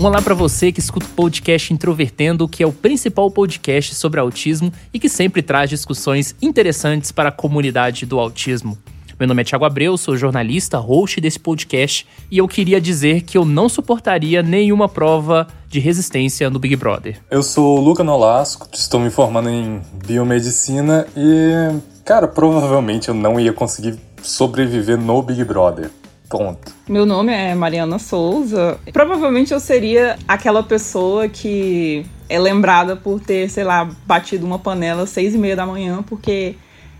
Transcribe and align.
Um 0.00 0.06
olá 0.06 0.22
para 0.22 0.34
você 0.34 0.72
que 0.72 0.80
escuta 0.80 1.04
o 1.04 1.10
podcast 1.10 1.74
Introvertendo, 1.74 2.48
que 2.48 2.62
é 2.62 2.66
o 2.66 2.72
principal 2.72 3.30
podcast 3.30 3.94
sobre 3.94 4.18
autismo 4.18 4.72
e 4.94 4.98
que 4.98 5.10
sempre 5.10 5.42
traz 5.42 5.68
discussões 5.68 6.34
interessantes 6.40 7.12
para 7.12 7.28
a 7.28 7.32
comunidade 7.32 8.06
do 8.06 8.18
autismo. 8.18 8.78
Meu 9.18 9.28
nome 9.28 9.42
é 9.42 9.44
Thiago 9.44 9.66
Abreu, 9.66 9.98
sou 9.98 10.16
jornalista, 10.16 10.78
host 10.78 11.20
desse 11.20 11.38
podcast 11.38 12.06
e 12.30 12.38
eu 12.38 12.48
queria 12.48 12.80
dizer 12.80 13.24
que 13.24 13.36
eu 13.36 13.44
não 13.44 13.68
suportaria 13.68 14.42
nenhuma 14.42 14.88
prova 14.88 15.46
de 15.68 15.78
resistência 15.78 16.48
no 16.48 16.58
Big 16.58 16.76
Brother. 16.76 17.20
Eu 17.30 17.42
sou 17.42 17.76
o 17.76 17.80
Luca 17.82 18.02
Nolasco, 18.02 18.68
estou 18.72 19.00
me 19.00 19.10
formando 19.10 19.50
em 19.50 19.82
biomedicina 20.06 21.06
e, 21.14 21.78
cara, 22.06 22.26
provavelmente 22.26 23.10
eu 23.10 23.14
não 23.14 23.38
ia 23.38 23.52
conseguir 23.52 23.98
sobreviver 24.22 24.96
no 24.96 25.20
Big 25.20 25.44
Brother. 25.44 25.90
Ponto. 26.30 26.72
Meu 26.88 27.04
nome 27.04 27.32
é 27.32 27.56
Mariana 27.56 27.98
Souza. 27.98 28.78
Provavelmente 28.92 29.52
eu 29.52 29.58
seria 29.58 30.16
aquela 30.28 30.62
pessoa 30.62 31.28
que 31.28 32.06
é 32.28 32.38
lembrada 32.38 32.94
por 32.94 33.18
ter, 33.18 33.50
sei 33.50 33.64
lá, 33.64 33.90
batido 34.06 34.46
uma 34.46 34.56
panela 34.56 35.02
às 35.02 35.10
seis 35.10 35.34
e 35.34 35.38
meia 35.38 35.56
da 35.56 35.66
manhã 35.66 36.04
porque 36.04 36.54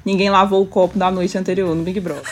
ninguém 0.05 0.29
lavou 0.31 0.61
o 0.61 0.67
copo 0.67 0.99
da 0.99 1.13
noite 1.13 1.39
anterior 1.39 1.77
no 1.77 1.85
Big 1.85 2.01
Brother. 2.01 2.25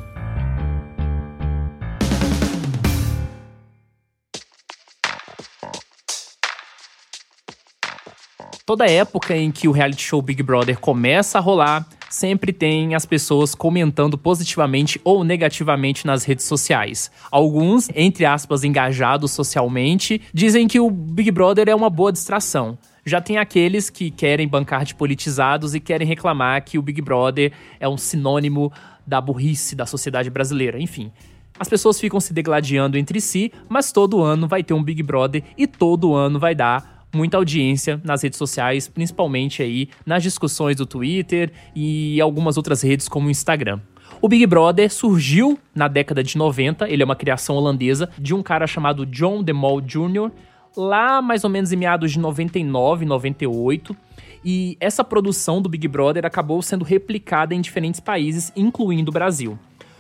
Toda 8.69 8.85
época 8.85 9.35
em 9.35 9.49
que 9.49 9.67
o 9.67 9.71
reality 9.71 10.03
show 10.03 10.21
Big 10.21 10.43
Brother 10.43 10.79
começa 10.79 11.39
a 11.39 11.41
rolar, 11.41 11.87
sempre 12.07 12.53
tem 12.53 12.93
as 12.93 13.03
pessoas 13.03 13.55
comentando 13.55 14.15
positivamente 14.15 15.01
ou 15.03 15.23
negativamente 15.23 16.05
nas 16.05 16.23
redes 16.23 16.45
sociais. 16.45 17.09
Alguns, 17.31 17.89
entre 17.95 18.27
aspas, 18.27 18.63
engajados 18.63 19.31
socialmente, 19.31 20.21
dizem 20.31 20.67
que 20.67 20.79
o 20.79 20.91
Big 20.91 21.31
Brother 21.31 21.67
é 21.67 21.73
uma 21.73 21.89
boa 21.89 22.11
distração. 22.11 22.77
Já 23.03 23.19
tem 23.19 23.39
aqueles 23.39 23.89
que 23.89 24.11
querem 24.11 24.47
bancar 24.47 24.85
de 24.85 24.93
politizados 24.93 25.73
e 25.73 25.79
querem 25.79 26.07
reclamar 26.07 26.63
que 26.63 26.77
o 26.77 26.81
Big 26.83 27.01
Brother 27.01 27.51
é 27.79 27.89
um 27.89 27.97
sinônimo 27.97 28.71
da 29.03 29.19
burrice 29.19 29.75
da 29.75 29.87
sociedade 29.87 30.29
brasileira. 30.29 30.79
Enfim, 30.79 31.11
as 31.59 31.67
pessoas 31.67 31.99
ficam 31.99 32.19
se 32.19 32.33
degladiando 32.35 32.99
entre 32.99 33.19
si, 33.19 33.51
mas 33.67 33.91
todo 33.91 34.21
ano 34.21 34.47
vai 34.47 34.63
ter 34.63 34.75
um 34.75 34.83
Big 34.83 35.01
Brother 35.01 35.41
e 35.57 35.65
todo 35.65 36.13
ano 36.13 36.37
vai 36.37 36.53
dar 36.53 36.98
muita 37.13 37.37
audiência 37.37 37.99
nas 38.03 38.23
redes 38.23 38.37
sociais, 38.37 38.87
principalmente 38.87 39.61
aí 39.61 39.89
nas 40.05 40.23
discussões 40.23 40.75
do 40.75 40.85
Twitter 40.85 41.51
e 41.75 42.19
algumas 42.21 42.57
outras 42.57 42.81
redes 42.81 43.07
como 43.07 43.27
o 43.27 43.31
Instagram. 43.31 43.79
O 44.21 44.27
Big 44.27 44.45
Brother 44.45 44.91
surgiu 44.91 45.57
na 45.73 45.87
década 45.87 46.21
de 46.23 46.37
90, 46.37 46.89
ele 46.89 47.01
é 47.01 47.05
uma 47.05 47.15
criação 47.15 47.55
holandesa 47.55 48.09
de 48.17 48.33
um 48.33 48.43
cara 48.43 48.67
chamado 48.67 49.05
John 49.05 49.41
DeMol 49.41 49.81
Jr., 49.81 50.31
lá 50.75 51.21
mais 51.21 51.43
ou 51.43 51.49
menos 51.49 51.71
em 51.71 51.77
meados 51.77 52.11
de 52.11 52.19
99, 52.19 53.05
98. 53.05 53.95
E 54.43 54.77
essa 54.79 55.03
produção 55.03 55.61
do 55.61 55.69
Big 55.69 55.87
Brother 55.87 56.25
acabou 56.25 56.61
sendo 56.61 56.85
replicada 56.85 57.53
em 57.53 57.61
diferentes 57.61 57.99
países, 57.99 58.51
incluindo 58.55 59.09
o 59.09 59.13
Brasil. 59.13 59.57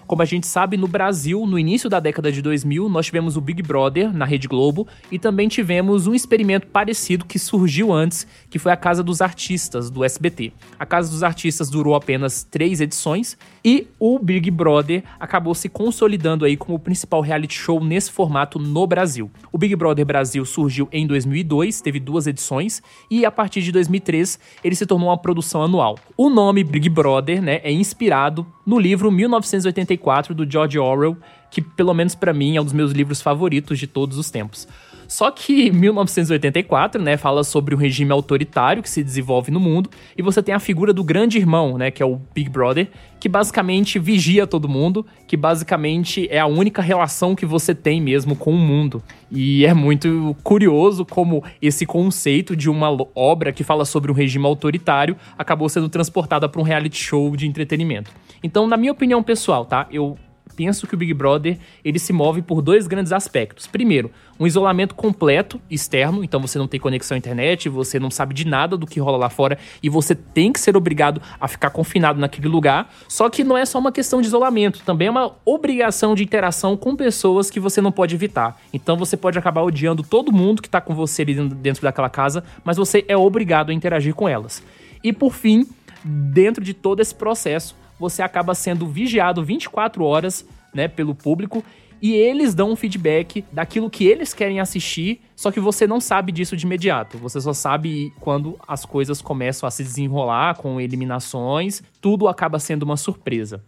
Como 0.09 0.23
a 0.23 0.25
gente 0.25 0.47
sabe, 0.47 0.75
no 0.75 0.87
Brasil, 0.87 1.45
no 1.45 1.59
início 1.59 1.87
da 1.87 1.99
década 1.99 2.31
de 2.31 2.41
2000, 2.41 2.89
nós 2.89 3.05
tivemos 3.05 3.37
o 3.37 3.41
Big 3.41 3.61
Brother 3.61 4.11
na 4.11 4.25
Rede 4.25 4.47
Globo 4.47 4.87
e 5.11 5.19
também 5.19 5.47
tivemos 5.47 6.07
um 6.07 6.15
experimento 6.15 6.65
parecido 6.65 7.25
que 7.25 7.37
surgiu 7.37 7.93
antes, 7.93 8.25
que 8.49 8.57
foi 8.57 8.71
a 8.71 8.75
Casa 8.75 9.03
dos 9.03 9.21
Artistas, 9.21 9.91
do 9.91 10.03
SBT. 10.03 10.51
A 10.79 10.85
Casa 10.87 11.11
dos 11.11 11.21
Artistas 11.21 11.69
durou 11.69 11.93
apenas 11.93 12.43
três 12.43 12.81
edições 12.81 13.37
e 13.63 13.85
o 13.99 14.17
Big 14.17 14.49
Brother 14.49 15.03
acabou 15.19 15.53
se 15.53 15.69
consolidando 15.69 16.43
aí 16.43 16.57
como 16.57 16.73
o 16.73 16.79
principal 16.79 17.21
reality 17.21 17.53
show 17.53 17.79
nesse 17.79 18.09
formato 18.09 18.57
no 18.57 18.87
Brasil. 18.87 19.29
O 19.51 19.59
Big 19.59 19.75
Brother 19.75 20.07
Brasil 20.07 20.43
surgiu 20.43 20.89
em 20.91 21.05
2002, 21.05 21.81
teve 21.81 21.99
duas 21.99 22.25
edições 22.25 22.81
e 23.11 23.27
a 23.27 23.31
partir 23.31 23.61
de 23.61 23.71
2003 23.71 24.39
ele 24.63 24.73
se 24.73 24.87
tornou 24.87 25.09
uma 25.09 25.17
produção 25.19 25.61
anual. 25.61 25.99
O 26.17 26.31
nome 26.31 26.63
Big 26.63 26.89
Brother, 26.89 27.43
né, 27.43 27.61
é 27.63 27.71
inspirado 27.71 28.43
no 28.69 28.77
livro 28.77 29.11
1984 29.11 30.29
1984 30.29 30.35
do 30.35 30.49
George 30.49 30.77
Orwell, 30.79 31.17
que 31.49 31.61
pelo 31.61 31.93
menos 31.93 32.15
para 32.15 32.33
mim 32.33 32.55
é 32.55 32.61
um 32.61 32.63
dos 32.63 32.73
meus 32.73 32.91
livros 32.91 33.21
favoritos 33.21 33.79
de 33.79 33.87
todos 33.87 34.17
os 34.17 34.29
tempos. 34.29 34.67
Só 35.09 35.31
que 35.31 35.71
1984, 35.71 37.01
né, 37.01 37.17
fala 37.17 37.43
sobre 37.43 37.73
o 37.73 37.77
regime 37.79 38.11
autoritário 38.11 38.83
que 38.83 38.89
se 38.89 39.03
desenvolve 39.03 39.49
no 39.49 39.59
mundo 39.59 39.89
e 40.15 40.21
você 40.21 40.43
tem 40.43 40.53
a 40.53 40.59
figura 40.59 40.93
do 40.93 41.03
grande 41.03 41.39
irmão, 41.39 41.79
né, 41.79 41.89
que 41.89 42.03
é 42.03 42.05
o 42.05 42.21
Big 42.31 42.47
Brother, 42.47 42.87
que 43.19 43.27
basicamente 43.27 43.97
vigia 43.97 44.45
todo 44.45 44.69
mundo, 44.69 45.03
que 45.27 45.35
basicamente 45.35 46.27
é 46.29 46.39
a 46.39 46.45
única 46.45 46.79
relação 46.79 47.35
que 47.35 47.43
você 47.43 47.73
tem 47.73 47.99
mesmo 47.99 48.35
com 48.35 48.51
o 48.51 48.57
mundo. 48.57 49.01
E 49.31 49.65
é 49.65 49.73
muito 49.73 50.37
curioso 50.43 51.03
como 51.03 51.43
esse 51.59 51.87
conceito 51.87 52.55
de 52.55 52.69
uma 52.69 52.95
obra 53.15 53.51
que 53.51 53.63
fala 53.63 53.85
sobre 53.85 54.11
um 54.11 54.15
regime 54.15 54.45
autoritário 54.45 55.17
acabou 55.35 55.67
sendo 55.69 55.89
transportada 55.89 56.47
para 56.47 56.61
um 56.61 56.63
reality 56.63 57.03
show 57.03 57.35
de 57.35 57.47
entretenimento. 57.47 58.11
Então, 58.43 58.67
na 58.67 58.77
minha 58.77 58.91
opinião 58.91 59.23
pessoal, 59.23 59.65
tá? 59.65 59.87
Eu 59.91 60.19
penso 60.59 60.85
que 60.85 60.93
o 60.93 60.97
Big 60.97 61.13
Brother 61.13 61.57
ele 61.85 61.97
se 61.97 62.11
move 62.11 62.41
por 62.41 62.61
dois 62.61 62.85
grandes 62.85 63.13
aspectos. 63.13 63.65
Primeiro, 63.65 64.11
um 64.37 64.45
isolamento 64.45 64.93
completo 64.93 65.57
externo, 65.69 66.21
então 66.21 66.41
você 66.41 66.59
não 66.59 66.67
tem 66.67 66.77
conexão 66.77 67.15
à 67.15 67.17
internet, 67.17 67.69
você 67.69 67.97
não 67.97 68.11
sabe 68.11 68.33
de 68.33 68.45
nada 68.45 68.75
do 68.75 68.85
que 68.85 68.99
rola 68.99 69.17
lá 69.17 69.29
fora 69.29 69.57
e 69.81 69.87
você 69.87 70.13
tem 70.13 70.51
que 70.51 70.59
ser 70.59 70.75
obrigado 70.75 71.21
a 71.39 71.47
ficar 71.47 71.69
confinado 71.69 72.19
naquele 72.19 72.49
lugar. 72.49 72.93
Só 73.07 73.29
que 73.29 73.41
não 73.41 73.57
é 73.57 73.65
só 73.65 73.79
uma 73.79 73.89
questão 73.89 74.19
de 74.19 74.27
isolamento, 74.27 74.81
também 74.85 75.07
é 75.07 75.11
uma 75.11 75.33
obrigação 75.45 76.13
de 76.13 76.23
interação 76.23 76.75
com 76.75 76.93
pessoas 76.93 77.49
que 77.49 77.57
você 77.57 77.79
não 77.79 77.89
pode 77.91 78.13
evitar. 78.13 78.59
Então 78.73 78.97
você 78.97 79.15
pode 79.15 79.39
acabar 79.39 79.61
odiando 79.61 80.03
todo 80.03 80.29
mundo 80.29 80.61
que 80.61 80.69
tá 80.69 80.81
com 80.81 80.93
você 80.93 81.21
ali 81.21 81.35
dentro 81.35 81.83
daquela 81.83 82.09
casa, 82.09 82.43
mas 82.65 82.75
você 82.75 83.05
é 83.07 83.15
obrigado 83.15 83.69
a 83.69 83.73
interagir 83.73 84.13
com 84.13 84.27
elas. 84.27 84.61
E 85.01 85.13
por 85.13 85.33
fim, 85.33 85.65
dentro 86.03 86.61
de 86.61 86.73
todo 86.73 86.99
esse 86.99 87.15
processo, 87.15 87.79
você 87.99 88.21
acaba 88.21 88.55
sendo 88.55 88.87
vigiado 88.87 89.43
24 89.43 90.03
horas, 90.03 90.45
né, 90.73 90.87
pelo 90.87 91.13
público 91.13 91.63
e 92.01 92.13
eles 92.13 92.53
dão 92.53 92.71
um 92.71 92.75
feedback 92.75 93.43
daquilo 93.51 93.89
que 93.89 94.05
eles 94.05 94.33
querem 94.33 94.59
assistir, 94.59 95.21
só 95.35 95.51
que 95.51 95.59
você 95.59 95.85
não 95.85 95.99
sabe 95.99 96.31
disso 96.31 96.55
de 96.55 96.65
imediato. 96.65 97.17
Você 97.17 97.41
só 97.41 97.53
sabe 97.53 98.13
quando 98.19 98.57
as 98.67 98.85
coisas 98.85 99.21
começam 99.21 99.67
a 99.67 99.71
se 99.71 99.83
desenrolar 99.83 100.55
com 100.55 100.79
eliminações, 100.79 101.83
tudo 101.99 102.27
acaba 102.27 102.59
sendo 102.59 102.83
uma 102.83 102.97
surpresa. 102.97 103.61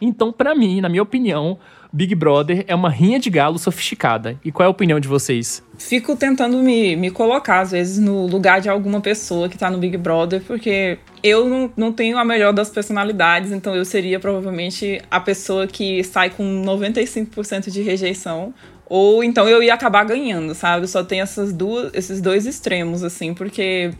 Então, 0.00 0.30
para 0.30 0.54
mim, 0.54 0.80
na 0.80 0.88
minha 0.88 1.02
opinião, 1.02 1.58
Big 1.92 2.14
Brother 2.14 2.64
é 2.68 2.74
uma 2.74 2.90
rinha 2.90 3.18
de 3.18 3.30
galo 3.30 3.58
sofisticada. 3.58 4.38
E 4.44 4.52
qual 4.52 4.64
é 4.64 4.66
a 4.66 4.70
opinião 4.70 5.00
de 5.00 5.08
vocês? 5.08 5.62
Fico 5.78 6.14
tentando 6.14 6.58
me, 6.58 6.94
me 6.94 7.10
colocar, 7.10 7.60
às 7.60 7.70
vezes, 7.70 7.98
no 7.98 8.26
lugar 8.26 8.60
de 8.60 8.68
alguma 8.68 9.00
pessoa 9.00 9.48
que 9.48 9.56
tá 9.56 9.70
no 9.70 9.78
Big 9.78 9.96
Brother, 9.96 10.42
porque 10.46 10.98
eu 11.22 11.48
não, 11.48 11.72
não 11.74 11.92
tenho 11.92 12.18
a 12.18 12.24
melhor 12.24 12.52
das 12.52 12.68
personalidades, 12.68 13.50
então 13.50 13.74
eu 13.74 13.84
seria 13.84 14.20
provavelmente 14.20 15.00
a 15.10 15.18
pessoa 15.18 15.66
que 15.66 16.04
sai 16.04 16.28
com 16.28 16.44
95% 16.62 17.70
de 17.70 17.80
rejeição. 17.80 18.52
Ou 18.88 19.24
então 19.24 19.48
eu 19.48 19.62
ia 19.62 19.72
acabar 19.72 20.04
ganhando, 20.04 20.54
sabe? 20.54 20.86
Só 20.86 21.02
tem 21.02 21.20
essas 21.20 21.52
duas, 21.52 21.92
esses 21.94 22.20
dois 22.20 22.46
extremos, 22.46 23.02
assim, 23.02 23.32
porque 23.32 23.90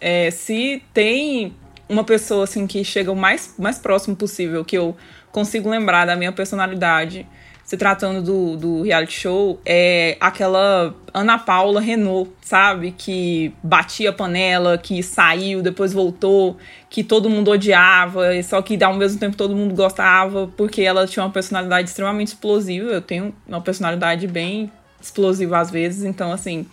é, 0.00 0.30
se 0.30 0.82
tem 0.94 1.52
uma 1.88 2.04
pessoa 2.04 2.44
assim 2.44 2.66
que 2.68 2.84
chega 2.84 3.10
o 3.10 3.16
mais, 3.16 3.54
mais 3.58 3.76
próximo 3.76 4.14
possível 4.14 4.64
que 4.64 4.78
eu 4.78 4.96
consigo 5.32 5.68
lembrar 5.68 6.06
da 6.06 6.16
minha 6.16 6.32
personalidade 6.32 7.26
se 7.70 7.76
tratando 7.76 8.20
do, 8.20 8.56
do 8.56 8.82
reality 8.82 9.12
show, 9.12 9.60
é 9.64 10.16
aquela 10.18 10.92
Ana 11.14 11.38
Paula 11.38 11.80
Renault, 11.80 12.28
sabe? 12.42 12.92
Que 12.98 13.54
batia 13.62 14.12
panela, 14.12 14.76
que 14.76 15.00
saiu, 15.04 15.62
depois 15.62 15.92
voltou, 15.92 16.56
que 16.88 17.04
todo 17.04 17.30
mundo 17.30 17.48
odiava, 17.52 18.42
só 18.42 18.60
que 18.60 18.82
ao 18.82 18.94
mesmo 18.94 19.20
tempo 19.20 19.36
todo 19.36 19.54
mundo 19.54 19.72
gostava, 19.72 20.48
porque 20.56 20.82
ela 20.82 21.06
tinha 21.06 21.24
uma 21.24 21.30
personalidade 21.30 21.90
extremamente 21.90 22.28
explosiva. 22.28 22.90
Eu 22.90 23.00
tenho 23.00 23.32
uma 23.46 23.60
personalidade 23.60 24.26
bem 24.26 24.68
explosiva 25.00 25.60
às 25.60 25.70
vezes, 25.70 26.02
então, 26.02 26.32
assim, 26.32 26.66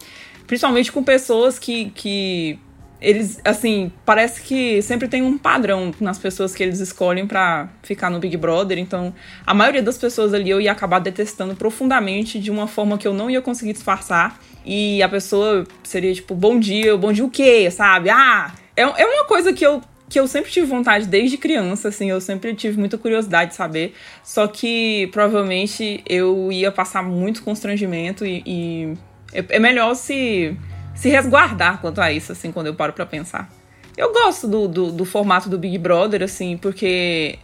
principalmente 0.48 0.92
com 0.92 1.04
pessoas 1.04 1.60
que, 1.60 1.92
que 1.92 2.60
eles, 3.00 3.40
assim, 3.46 3.92
parece 4.06 4.42
que 4.42 4.82
sempre 4.82 5.08
tem 5.08 5.22
um 5.22 5.38
padrão 5.38 5.94
nas 6.00 6.18
pessoas 6.18 6.56
que 6.56 6.64
eles 6.64 6.80
escolhem 6.80 7.28
para 7.28 7.70
ficar 7.84 8.10
no 8.10 8.20
Big 8.20 8.36
Brother. 8.38 8.78
Então, 8.78 9.14
a 9.46 9.54
maioria 9.54 9.84
das 9.84 9.98
pessoas 9.98 10.34
ali 10.34 10.50
eu 10.50 10.60
ia 10.60 10.72
acabar 10.72 11.00
detestando 11.00 11.56
profundamente 11.56 12.40
de 12.40 12.50
uma 12.50 12.68
forma 12.68 12.98
que 12.98 13.08
eu 13.08 13.14
não 13.14 13.30
ia 13.30 13.42
conseguir 13.42 13.74
disfarçar. 13.74 14.40
E 14.66 15.02
a 15.02 15.10
pessoa 15.10 15.66
seria 15.84 16.14
tipo, 16.14 16.34
bom 16.34 16.60
dia, 16.60 16.98
bom 16.98 17.14
dia 17.14 17.24
o 17.24 17.30
quê, 17.30 17.70
sabe? 17.70 18.10
Ah, 18.10 18.54
é, 18.76 18.82
é 18.82 19.06
uma 19.06 19.26
coisa 19.26 19.54
que 19.54 19.66
eu 19.66 19.82
que 20.10 20.18
eu 20.18 20.26
sempre 20.26 20.50
tive 20.50 20.66
vontade 20.66 21.06
desde 21.06 21.38
criança, 21.38 21.90
assim, 21.90 22.10
eu 22.10 22.22
sempre 22.22 22.54
tive 22.54 22.80
muita 22.80 22.98
curiosidade 22.98 23.52
de 23.52 23.58
saber. 23.58 23.94
Só 24.24 24.48
que 24.48 25.10
provavelmente 25.12 26.02
eu 26.08 26.50
ia 26.50 26.72
passar 26.72 27.04
muito 27.04 27.44
constrangimento 27.44 28.26
e, 28.26 28.42
e 28.46 28.94
é, 29.34 29.44
é 29.50 29.60
melhor 29.60 29.94
se 29.96 30.56
se 30.98 31.10
resguardar 31.10 31.80
quanto 31.80 32.02
a 32.02 32.12
isso, 32.12 32.32
assim, 32.32 32.52
quando 32.52 32.68
eu 32.68 32.76
paro 32.76 32.92
para 32.92 33.06
pensar. 33.06 33.50
Eu 33.96 34.12
gosto 34.12 34.48
do, 34.48 34.68
do, 34.68 34.92
do, 34.92 35.06
formato 35.06 35.50
do 35.50 35.58
Big 35.58 35.78
Brother, 35.78 36.24
assim, 36.24 36.58
porque 36.58 37.40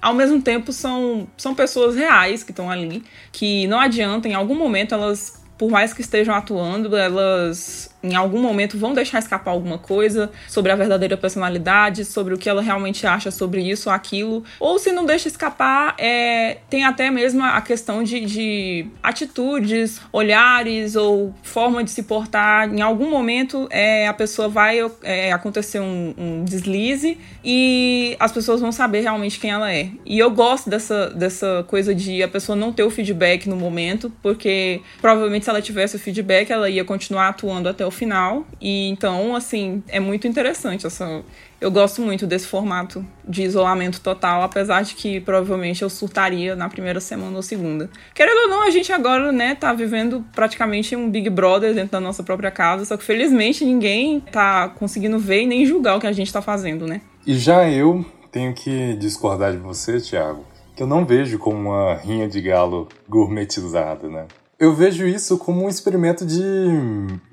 ao 0.00 0.14
mesmo 0.14 0.42
tempo 0.42 0.72
são, 0.72 1.26
são 1.36 1.54
pessoas 1.54 1.96
reais 1.96 2.44
que 2.44 2.50
estão 2.50 2.70
ali, 2.70 3.02
que 3.32 3.66
não 3.66 3.80
adianta, 3.80 4.28
em 4.28 4.34
algum 4.34 4.54
momento 4.54 4.94
elas, 4.94 5.42
por 5.56 5.70
mais 5.70 5.92
que 5.92 6.00
estejam 6.00 6.34
atuando, 6.34 6.96
elas 6.96 7.95
em 8.02 8.14
algum 8.14 8.40
momento 8.40 8.78
vão 8.78 8.94
deixar 8.94 9.18
escapar 9.18 9.50
alguma 9.50 9.78
coisa 9.78 10.30
sobre 10.48 10.70
a 10.70 10.76
verdadeira 10.76 11.16
personalidade, 11.16 12.04
sobre 12.04 12.34
o 12.34 12.38
que 12.38 12.48
ela 12.48 12.62
realmente 12.62 13.06
acha 13.06 13.30
sobre 13.30 13.62
isso 13.62 13.88
ou 13.88 13.94
aquilo. 13.94 14.44
Ou 14.60 14.78
se 14.78 14.92
não 14.92 15.04
deixa 15.04 15.28
escapar, 15.28 15.94
é, 15.98 16.58
tem 16.68 16.84
até 16.84 17.10
mesmo 17.10 17.42
a 17.42 17.60
questão 17.60 18.02
de, 18.02 18.20
de 18.20 18.86
atitudes, 19.02 20.00
olhares 20.12 20.94
ou 20.96 21.34
forma 21.42 21.82
de 21.82 21.90
se 21.90 22.02
portar. 22.02 22.72
Em 22.72 22.80
algum 22.80 23.10
momento 23.10 23.66
é, 23.70 24.06
a 24.06 24.14
pessoa 24.14 24.48
vai 24.48 24.78
é, 25.02 25.32
acontecer 25.32 25.80
um, 25.80 26.14
um 26.16 26.44
deslize 26.44 27.18
e 27.44 28.16
as 28.20 28.30
pessoas 28.32 28.60
vão 28.60 28.70
saber 28.72 29.00
realmente 29.00 29.40
quem 29.40 29.50
ela 29.50 29.72
é. 29.72 29.88
E 30.04 30.18
eu 30.18 30.30
gosto 30.30 30.68
dessa, 30.68 31.10
dessa 31.10 31.64
coisa 31.66 31.94
de 31.94 32.22
a 32.22 32.28
pessoa 32.28 32.54
não 32.54 32.72
ter 32.72 32.82
o 32.82 32.90
feedback 32.90 33.48
no 33.48 33.56
momento, 33.56 34.12
porque 34.22 34.80
provavelmente 35.00 35.44
se 35.44 35.50
ela 35.50 35.62
tivesse 35.62 35.96
o 35.96 35.98
feedback, 35.98 36.50
ela 36.50 36.68
ia 36.68 36.84
continuar 36.84 37.28
atuando 37.28 37.68
até 37.68 37.85
o 37.86 37.90
final. 37.90 38.44
E 38.60 38.88
então, 38.88 39.34
assim, 39.34 39.82
é 39.88 40.00
muito 40.00 40.26
interessante 40.26 40.86
essa. 40.86 41.22
Eu 41.58 41.70
gosto 41.70 42.02
muito 42.02 42.26
desse 42.26 42.46
formato 42.46 43.04
de 43.26 43.42
isolamento 43.42 44.00
total, 44.00 44.42
apesar 44.42 44.82
de 44.82 44.94
que 44.94 45.20
provavelmente 45.20 45.82
eu 45.82 45.88
surtaria 45.88 46.54
na 46.54 46.68
primeira 46.68 47.00
semana 47.00 47.34
ou 47.34 47.42
segunda. 47.42 47.88
Querendo 48.14 48.42
ou 48.42 48.48
não, 48.48 48.62
a 48.62 48.70
gente 48.70 48.92
agora, 48.92 49.32
né, 49.32 49.54
tá 49.54 49.72
vivendo 49.72 50.22
praticamente 50.34 50.94
um 50.94 51.10
Big 51.10 51.30
Brother 51.30 51.74
dentro 51.74 51.92
da 51.92 52.00
nossa 52.00 52.22
própria 52.22 52.50
casa, 52.50 52.84
só 52.84 52.96
que 52.96 53.04
felizmente 53.04 53.64
ninguém 53.64 54.20
tá 54.20 54.68
conseguindo 54.68 55.18
ver 55.18 55.42
e 55.42 55.46
nem 55.46 55.64
julgar 55.64 55.96
o 55.96 56.00
que 56.00 56.06
a 56.06 56.12
gente 56.12 56.30
tá 56.30 56.42
fazendo, 56.42 56.86
né? 56.86 57.00
E 57.26 57.34
já 57.38 57.68
eu 57.68 58.04
tenho 58.30 58.52
que 58.52 58.94
discordar 58.96 59.52
de 59.52 59.58
você, 59.58 59.98
Thiago, 59.98 60.44
que 60.76 60.82
eu 60.82 60.86
não 60.86 61.06
vejo 61.06 61.38
como 61.38 61.70
uma 61.70 61.94
rinha 61.94 62.28
de 62.28 62.40
galo 62.42 62.86
gourmetizada, 63.08 64.08
né? 64.08 64.26
Eu 64.58 64.74
vejo 64.74 65.06
isso 65.06 65.36
como 65.36 65.64
um 65.64 65.68
experimento 65.68 66.24
de 66.24 66.40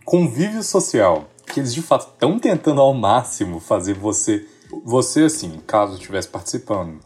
convívio 0.03 0.61
social. 0.61 1.29
Que 1.45 1.61
eles 1.61 1.73
de 1.73 1.81
fato 1.81 2.09
estão 2.11 2.37
tentando 2.37 2.81
ao 2.81 2.93
máximo 2.93 3.61
fazer 3.61 3.93
você. 3.93 4.45
Você, 4.83 5.23
assim, 5.23 5.61
caso 5.65 5.93
estivesse 5.93 6.27
participando, 6.27 6.99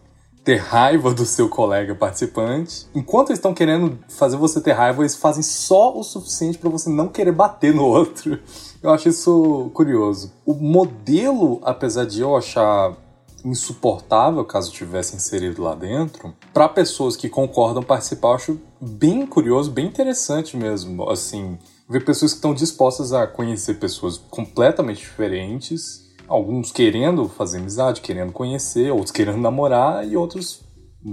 ter 0.43 0.55
raiva 0.55 1.13
do 1.13 1.23
seu 1.23 1.47
colega 1.47 1.93
participante. 1.93 2.87
Enquanto 2.95 3.29
eles 3.29 3.37
estão 3.37 3.53
querendo 3.53 3.99
fazer 4.09 4.37
você 4.37 4.59
ter 4.59 4.71
raiva, 4.71 5.03
eles 5.03 5.15
fazem 5.15 5.43
só 5.43 5.95
o 5.95 6.01
suficiente 6.03 6.57
para 6.57 6.69
você 6.69 6.89
não 6.89 7.09
querer 7.09 7.33
bater 7.33 7.71
no 7.71 7.83
outro. 7.83 8.39
Eu 8.81 8.89
acho 8.89 9.09
isso 9.09 9.69
curioso. 9.71 10.33
O 10.43 10.55
modelo, 10.55 11.59
apesar 11.61 12.05
de 12.05 12.21
eu 12.21 12.35
achar 12.35 12.95
insuportável 13.45 14.43
caso 14.43 14.71
tivesse 14.71 15.15
inserido 15.15 15.61
lá 15.61 15.75
dentro, 15.75 16.33
para 16.53 16.67
pessoas 16.67 17.15
que 17.15 17.29
concordam 17.29 17.83
participar, 17.83 18.29
eu 18.29 18.35
acho 18.35 18.61
bem 18.81 19.25
curioso, 19.25 19.71
bem 19.71 19.85
interessante 19.85 20.57
mesmo. 20.57 21.09
Assim, 21.09 21.57
ver 21.89 22.03
pessoas 22.03 22.31
que 22.31 22.37
estão 22.37 22.53
dispostas 22.53 23.13
a 23.13 23.25
conhecer 23.27 23.75
pessoas 23.75 24.17
completamente 24.17 24.99
diferentes, 24.99 26.07
alguns 26.27 26.71
querendo 26.71 27.29
fazer 27.29 27.59
amizade, 27.59 28.01
querendo 28.01 28.31
conhecer, 28.31 28.91
outros 28.91 29.11
querendo 29.11 29.37
namorar 29.37 30.05
e 30.05 30.17
outros, 30.17 30.61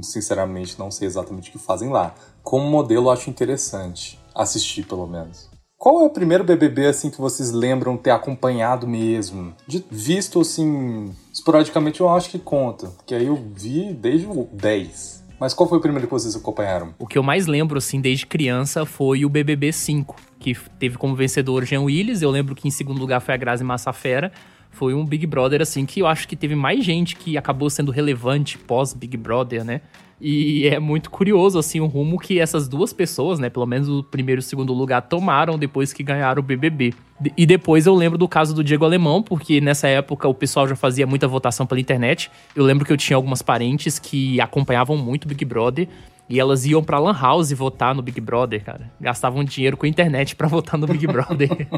sinceramente, 0.03 0.79
não 0.79 0.91
sei 0.91 1.06
exatamente 1.06 1.50
o 1.50 1.53
que 1.53 1.59
fazem 1.59 1.91
lá. 1.91 2.15
Como 2.43 2.69
modelo, 2.69 3.06
eu 3.06 3.11
acho 3.11 3.31
interessante 3.31 4.19
assistir, 4.35 4.85
pelo 4.85 5.06
menos. 5.06 5.54
Qual 5.85 6.01
é 6.01 6.05
o 6.07 6.09
primeiro 6.09 6.43
BBB 6.43 6.87
assim 6.87 7.11
que 7.11 7.21
vocês 7.21 7.53
lembram 7.53 7.95
ter 7.95 8.09
acompanhado 8.09 8.89
mesmo? 8.89 9.53
De, 9.69 9.85
visto 9.91 10.41
assim, 10.41 11.13
esporadicamente 11.31 12.01
eu 12.01 12.09
acho 12.09 12.31
que 12.31 12.39
conta, 12.39 12.87
porque 12.87 13.15
aí 13.15 13.27
eu 13.27 13.37
vi 13.55 13.93
desde 13.93 14.27
o 14.27 14.49
10. 14.51 15.23
Mas 15.39 15.53
qual 15.53 15.69
foi 15.69 15.77
o 15.77 15.83
primeiro 15.83 16.07
que 16.07 16.11
vocês 16.11 16.35
acompanharam? 16.35 16.95
O 16.99 17.07
que 17.07 17.19
eu 17.19 17.23
mais 17.23 17.47
lembro, 17.47 17.77
assim, 17.77 18.01
desde 18.01 18.25
criança 18.25 18.87
foi 18.87 19.27
o 19.27 19.29
BBB 19.29 19.75
5, 19.75 20.17
que 20.39 20.57
teve 20.79 20.97
como 20.97 21.15
vencedor 21.15 21.67
Jean 21.67 21.83
Willis. 21.83 22.23
Eu 22.23 22.31
lembro 22.31 22.55
que 22.55 22.67
em 22.67 22.71
segundo 22.71 22.99
lugar 22.99 23.21
foi 23.21 23.35
a 23.35 23.37
Grazi 23.37 23.63
Massafera. 23.63 24.33
Foi 24.71 24.95
um 24.95 25.05
Big 25.05 25.27
Brother, 25.27 25.61
assim, 25.61 25.85
que 25.85 26.01
eu 26.01 26.06
acho 26.06 26.27
que 26.27 26.35
teve 26.35 26.55
mais 26.55 26.82
gente 26.82 27.15
que 27.15 27.37
acabou 27.37 27.69
sendo 27.69 27.93
relevante 27.93 28.56
pós-Big 28.56 29.19
Brother, 29.19 29.63
né? 29.63 29.82
E 30.27 30.67
é 30.67 30.79
muito 30.79 31.11
curioso, 31.11 31.59
assim, 31.59 31.81
o 31.81 31.87
rumo 31.87 32.19
que 32.19 32.41
essas 32.41 32.67
duas 32.67 32.95
pessoas, 32.95 33.39
né, 33.39 33.51
pelo 33.51 33.67
menos 33.67 33.91
o 33.91 34.03
primeiro 34.03 34.39
e 34.39 34.43
o 34.43 34.43
segundo 34.43 34.73
lugar, 34.73 35.03
tomaram 35.03 35.59
depois 35.59 35.93
que 35.93 36.03
ganharam 36.03 36.41
o 36.41 36.43
BBB. 36.43 36.95
E 37.37 37.45
depois 37.45 37.85
eu 37.85 37.95
lembro 37.95 38.17
do 38.17 38.27
caso 38.27 38.55
do 38.55 38.65
Diego 38.65 38.87
Alemão, 38.87 39.23
porque 39.23 39.61
nessa 39.61 39.87
época 39.87 40.27
o 40.27 40.33
pessoal 40.33 40.67
já 40.67 40.75
fazia 40.75 41.07
muita 41.07 41.29
votação 41.29 41.67
pela 41.67 41.79
internet. 41.79 42.31
Eu 42.57 42.65
lembro 42.65 42.87
que 42.87 42.93
eu 42.93 42.97
tinha 42.97 43.19
algumas 43.19 43.43
parentes 43.43 43.99
que 43.99 44.41
acompanhavam 44.41 44.97
muito 44.97 45.29
Big 45.29 45.45
Brother 45.45 45.89
e 46.29 46.41
elas 46.41 46.65
iam 46.65 46.83
pra 46.83 46.99
Lan 46.99 47.17
House 47.19 47.53
votar 47.53 47.95
no 47.95 48.03
Big 48.03 48.21
Brother, 48.21 48.63
cara. 48.65 48.91
Gastavam 49.01 49.45
dinheiro 49.45 49.77
com 49.77 49.85
a 49.85 49.89
internet 49.89 50.35
para 50.35 50.49
votar 50.49 50.79
no 50.79 50.87
Big 50.87 51.07
Brother. 51.07 51.51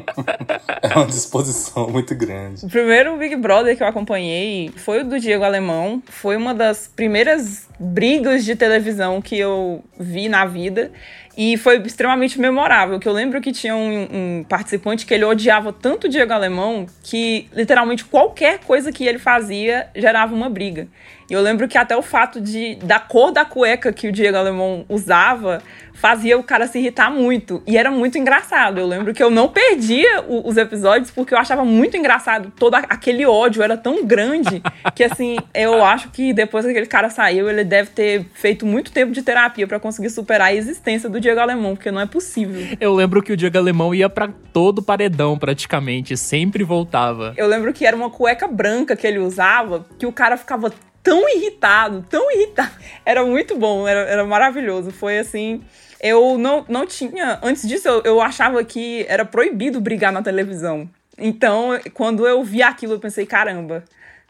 é 0.82 0.94
uma 0.96 1.06
disposição 1.06 1.88
muito 1.90 2.14
grande. 2.14 2.64
O 2.64 2.68
primeiro 2.68 3.16
Big 3.16 3.34
Brother 3.36 3.76
que 3.76 3.82
eu 3.82 3.86
acompanhei 3.86 4.70
foi 4.76 5.00
o 5.00 5.04
do 5.04 5.18
Diego 5.18 5.44
Alemão. 5.44 6.02
Foi 6.06 6.36
uma 6.36 6.54
das 6.54 6.86
primeiras 6.86 7.68
brigas 7.78 8.44
de 8.44 8.54
televisão 8.54 9.20
que 9.20 9.36
eu 9.36 9.84
vi 9.98 10.28
na 10.28 10.44
vida. 10.44 10.92
E 11.36 11.58
foi 11.58 11.76
extremamente 11.82 12.40
memorável, 12.40 12.98
que 12.98 13.06
eu 13.06 13.12
lembro 13.12 13.42
que 13.42 13.52
tinha 13.52 13.76
um, 13.76 14.08
um, 14.38 14.44
participante 14.48 15.04
que 15.04 15.12
ele 15.12 15.24
odiava 15.24 15.70
tanto 15.70 16.06
o 16.06 16.08
Diego 16.08 16.32
Alemão 16.32 16.86
que 17.02 17.46
literalmente 17.52 18.06
qualquer 18.06 18.60
coisa 18.60 18.90
que 18.90 19.04
ele 19.04 19.18
fazia 19.18 19.86
gerava 19.94 20.34
uma 20.34 20.48
briga. 20.48 20.88
E 21.28 21.34
eu 21.34 21.42
lembro 21.42 21.68
que 21.68 21.76
até 21.76 21.94
o 21.94 22.00
fato 22.00 22.40
de 22.40 22.76
da 22.76 22.98
cor 22.98 23.32
da 23.32 23.44
cueca 23.44 23.92
que 23.92 24.08
o 24.08 24.12
Diego 24.12 24.38
Alemão 24.38 24.86
usava 24.88 25.60
fazia 25.96 26.38
o 26.38 26.42
cara 26.42 26.66
se 26.66 26.78
irritar 26.78 27.10
muito. 27.10 27.62
E 27.66 27.76
era 27.76 27.90
muito 27.90 28.18
engraçado. 28.18 28.78
Eu 28.78 28.86
lembro 28.86 29.12
que 29.12 29.22
eu 29.22 29.30
não 29.30 29.48
perdia 29.48 30.22
o, 30.28 30.48
os 30.48 30.56
episódios 30.56 31.10
porque 31.10 31.34
eu 31.34 31.38
achava 31.38 31.64
muito 31.64 31.96
engraçado. 31.96 32.52
Todo 32.56 32.74
aquele 32.74 33.26
ódio 33.26 33.62
era 33.62 33.76
tão 33.76 34.04
grande 34.04 34.62
que, 34.94 35.02
assim, 35.02 35.36
eu 35.54 35.84
acho 35.84 36.10
que 36.10 36.32
depois 36.32 36.64
que 36.64 36.70
aquele 36.70 36.86
cara 36.86 37.10
saiu, 37.10 37.48
ele 37.48 37.64
deve 37.64 37.90
ter 37.90 38.26
feito 38.34 38.66
muito 38.66 38.92
tempo 38.92 39.12
de 39.12 39.22
terapia 39.22 39.66
para 39.66 39.80
conseguir 39.80 40.10
superar 40.10 40.48
a 40.48 40.54
existência 40.54 41.08
do 41.08 41.20
Diego 41.20 41.40
Alemão, 41.40 41.74
porque 41.74 41.90
não 41.90 42.00
é 42.00 42.06
possível. 42.06 42.76
Eu 42.80 42.94
lembro 42.94 43.22
que 43.22 43.32
o 43.32 43.36
Diego 43.36 43.58
Alemão 43.58 43.94
ia 43.94 44.08
para 44.08 44.28
todo 44.52 44.82
paredão 44.82 45.38
praticamente, 45.38 46.16
sempre 46.16 46.62
voltava. 46.62 47.32
Eu 47.36 47.46
lembro 47.46 47.72
que 47.72 47.86
era 47.86 47.96
uma 47.96 48.10
cueca 48.10 48.46
branca 48.46 48.94
que 48.94 49.06
ele 49.06 49.18
usava, 49.18 49.86
que 49.98 50.06
o 50.06 50.12
cara 50.12 50.36
ficava 50.36 50.70
tão 51.06 51.28
irritado, 51.28 52.04
tão 52.10 52.28
irritado. 52.32 52.72
Era 53.06 53.24
muito 53.24 53.56
bom, 53.56 53.86
era, 53.86 54.00
era 54.00 54.24
maravilhoso. 54.24 54.90
Foi 54.90 55.18
assim. 55.20 55.62
Eu 56.00 56.36
não, 56.36 56.64
não 56.68 56.84
tinha. 56.84 57.38
Antes 57.40 57.66
disso, 57.66 57.86
eu, 57.86 58.02
eu 58.02 58.20
achava 58.20 58.62
que 58.64 59.06
era 59.08 59.24
proibido 59.24 59.80
brigar 59.80 60.12
na 60.12 60.20
televisão. 60.20 60.90
Então, 61.16 61.78
quando 61.94 62.26
eu 62.26 62.42
vi 62.42 62.62
aquilo, 62.62 62.94
eu 62.94 63.00
pensei, 63.00 63.24
caramba, 63.24 63.82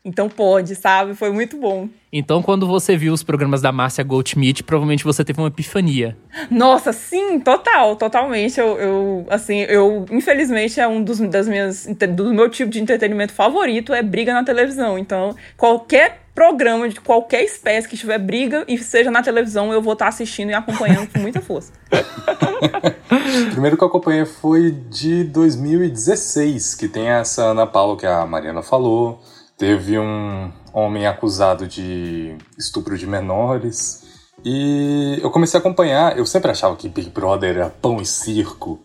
então 0.05 0.29
pode, 0.29 0.77
sabe? 0.77 1.15
Foi 1.15 1.33
muito 1.33 1.57
bom. 1.57 1.89
Então, 2.13 2.41
quando 2.41 2.67
você 2.67 2.97
viu 2.97 3.13
os 3.13 3.25
programas 3.25 3.61
da 3.61 3.73
Márcia 3.73 4.05
Goldschmidt, 4.05 4.63
provavelmente 4.63 5.03
você 5.03 5.25
teve 5.25 5.41
uma 5.41 5.49
epifania. 5.49 6.17
Nossa, 6.49 6.93
sim, 6.93 7.41
total, 7.41 7.97
totalmente. 7.97 8.61
Eu, 8.61 8.79
eu 8.79 9.27
assim, 9.29 9.61
eu, 9.63 10.07
infelizmente, 10.11 10.79
é 10.79 10.87
um 10.87 11.03
dos 11.03 11.19
das 11.19 11.49
minhas, 11.49 11.89
do 12.15 12.33
meu 12.33 12.49
tipo 12.49 12.71
de 12.71 12.81
entretenimento 12.81 13.33
favorito 13.33 13.93
é 13.93 14.03
briga 14.03 14.33
na 14.33 14.45
televisão. 14.45 14.97
Então, 14.97 15.35
qualquer 15.57 16.26
programa 16.37 16.87
de 16.87 17.01
qualquer 17.01 17.43
espécie 17.43 17.89
que 17.89 17.97
tiver 17.97 18.19
briga 18.19 18.63
e 18.69 18.77
seja 18.77 19.11
na 19.11 19.23
televisão, 19.23 19.73
eu 19.73 19.81
vou 19.81 19.95
estar 19.95 20.09
assistindo 20.09 20.51
e 20.51 20.55
acompanhando 20.55 21.11
com 21.11 21.19
muita 21.19 21.41
força. 21.41 21.73
o 21.91 23.51
primeiro 23.53 23.79
que 23.79 23.83
eu 23.83 23.89
acompanhei 23.89 24.27
foi 24.27 24.71
de 24.71 25.25
2016, 25.25 26.75
que 26.75 26.89
tem 26.89 27.09
essa 27.09 27.43
Ana 27.43 27.67
Paula 27.67 27.97
que 27.97 28.07
a 28.07 28.27
Mariana 28.27 28.63
falou. 28.63 29.19
Teve 29.57 29.99
um 29.99 30.53
homem 30.75 31.07
acusado 31.07 31.67
de 31.67 32.37
estupro 32.59 32.99
de 32.99 33.07
menores. 33.07 34.05
E 34.45 35.19
eu 35.23 35.31
comecei 35.31 35.57
a 35.57 35.61
acompanhar. 35.61 36.19
Eu 36.19 36.27
sempre 36.27 36.51
achava 36.51 36.77
que 36.77 36.87
Big 36.87 37.09
Brother 37.09 37.57
era 37.57 37.71
pão 37.71 37.99
e 37.99 38.05
circo. 38.05 38.79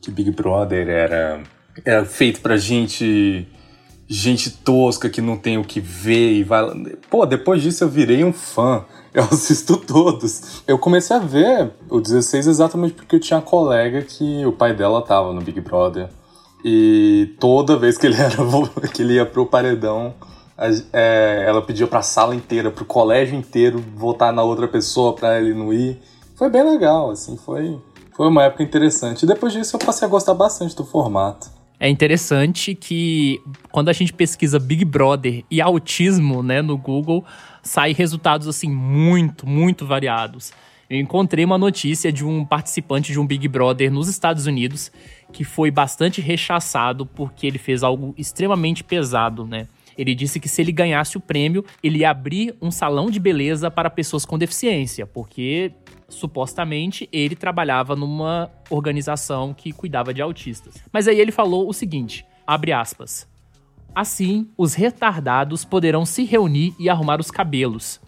Que 0.00 0.10
Big 0.10 0.30
Brother 0.30 0.88
era, 0.88 1.42
era 1.84 2.06
feito 2.06 2.40
pra 2.40 2.56
gente. 2.56 3.46
Gente 4.06 4.50
tosca 4.50 5.08
que 5.08 5.20
não 5.20 5.36
tem 5.36 5.56
o 5.56 5.64
que 5.64 5.80
ver 5.80 6.32
e 6.32 6.44
vai. 6.44 6.64
Pô, 7.10 7.24
depois 7.24 7.62
disso 7.62 7.84
eu 7.84 7.88
virei 7.88 8.22
um 8.24 8.32
fã. 8.32 8.84
Eu 9.14 9.22
assisto 9.22 9.76
todos. 9.76 10.64
Eu 10.66 10.76
comecei 10.76 11.14
a 11.14 11.20
ver 11.20 11.70
o 11.88 12.00
16 12.00 12.48
exatamente 12.48 12.94
porque 12.94 13.14
eu 13.14 13.20
tinha 13.20 13.38
uma 13.38 13.46
colega 13.46 14.02
que 14.02 14.44
o 14.44 14.50
pai 14.50 14.74
dela 14.74 15.00
tava 15.02 15.32
no 15.32 15.40
Big 15.40 15.60
Brother. 15.60 16.08
E 16.64 17.32
toda 17.38 17.78
vez 17.78 17.96
que 17.96 18.08
ele, 18.08 18.16
era, 18.18 18.36
que 18.92 19.02
ele 19.02 19.14
ia 19.14 19.24
pro 19.24 19.46
paredão, 19.46 20.12
é, 20.92 21.44
ela 21.46 21.62
pedia 21.62 21.86
pra 21.86 22.02
sala 22.02 22.34
inteira, 22.34 22.72
pro 22.72 22.84
colégio 22.84 23.36
inteiro 23.36 23.82
votar 23.94 24.32
na 24.32 24.42
outra 24.42 24.66
pessoa 24.66 25.12
pra 25.14 25.40
ele 25.40 25.54
não 25.54 25.72
ir. 25.72 26.00
Foi 26.34 26.50
bem 26.50 26.64
legal, 26.64 27.10
assim, 27.10 27.36
foi, 27.36 27.78
foi 28.16 28.26
uma 28.26 28.42
época 28.42 28.62
interessante. 28.62 29.22
E 29.22 29.26
depois 29.26 29.52
disso 29.52 29.76
eu 29.76 29.80
passei 29.80 30.08
a 30.08 30.10
gostar 30.10 30.34
bastante 30.34 30.74
do 30.74 30.84
formato. 30.84 31.53
É 31.78 31.88
interessante 31.88 32.74
que 32.74 33.40
quando 33.70 33.88
a 33.88 33.92
gente 33.92 34.12
pesquisa 34.12 34.58
Big 34.58 34.84
Brother 34.84 35.44
e 35.50 35.60
autismo, 35.60 36.42
né, 36.42 36.62
no 36.62 36.78
Google, 36.78 37.24
saem 37.62 37.94
resultados 37.94 38.46
assim 38.46 38.70
muito, 38.70 39.46
muito 39.46 39.84
variados. 39.84 40.52
Eu 40.88 41.00
encontrei 41.00 41.44
uma 41.44 41.58
notícia 41.58 42.12
de 42.12 42.24
um 42.24 42.44
participante 42.44 43.10
de 43.10 43.18
um 43.18 43.26
Big 43.26 43.48
Brother 43.48 43.90
nos 43.90 44.08
Estados 44.08 44.46
Unidos 44.46 44.92
que 45.32 45.42
foi 45.42 45.70
bastante 45.70 46.20
rechaçado 46.20 47.04
porque 47.04 47.46
ele 47.46 47.58
fez 47.58 47.82
algo 47.82 48.14
extremamente 48.16 48.84
pesado, 48.84 49.44
né? 49.46 49.66
Ele 49.96 50.14
disse 50.14 50.40
que 50.40 50.48
se 50.48 50.60
ele 50.60 50.72
ganhasse 50.72 51.16
o 51.16 51.20
prêmio, 51.20 51.64
ele 51.82 51.98
ia 51.98 52.10
abrir 52.10 52.54
um 52.60 52.70
salão 52.70 53.10
de 53.10 53.18
beleza 53.18 53.70
para 53.70 53.88
pessoas 53.88 54.24
com 54.24 54.38
deficiência, 54.38 55.06
porque 55.06 55.72
supostamente 56.08 57.08
ele 57.12 57.34
trabalhava 57.36 57.96
numa 57.96 58.50
organização 58.70 59.54
que 59.54 59.72
cuidava 59.72 60.12
de 60.12 60.22
autistas. 60.22 60.74
Mas 60.92 61.08
aí 61.08 61.20
ele 61.20 61.32
falou 61.32 61.68
o 61.68 61.72
seguinte: 61.72 62.24
abre 62.46 62.72
aspas. 62.72 63.28
Assim, 63.94 64.48
os 64.58 64.74
retardados 64.74 65.64
poderão 65.64 66.04
se 66.04 66.24
reunir 66.24 66.74
e 66.80 66.90
arrumar 66.90 67.20
os 67.20 67.30
cabelos 67.30 68.00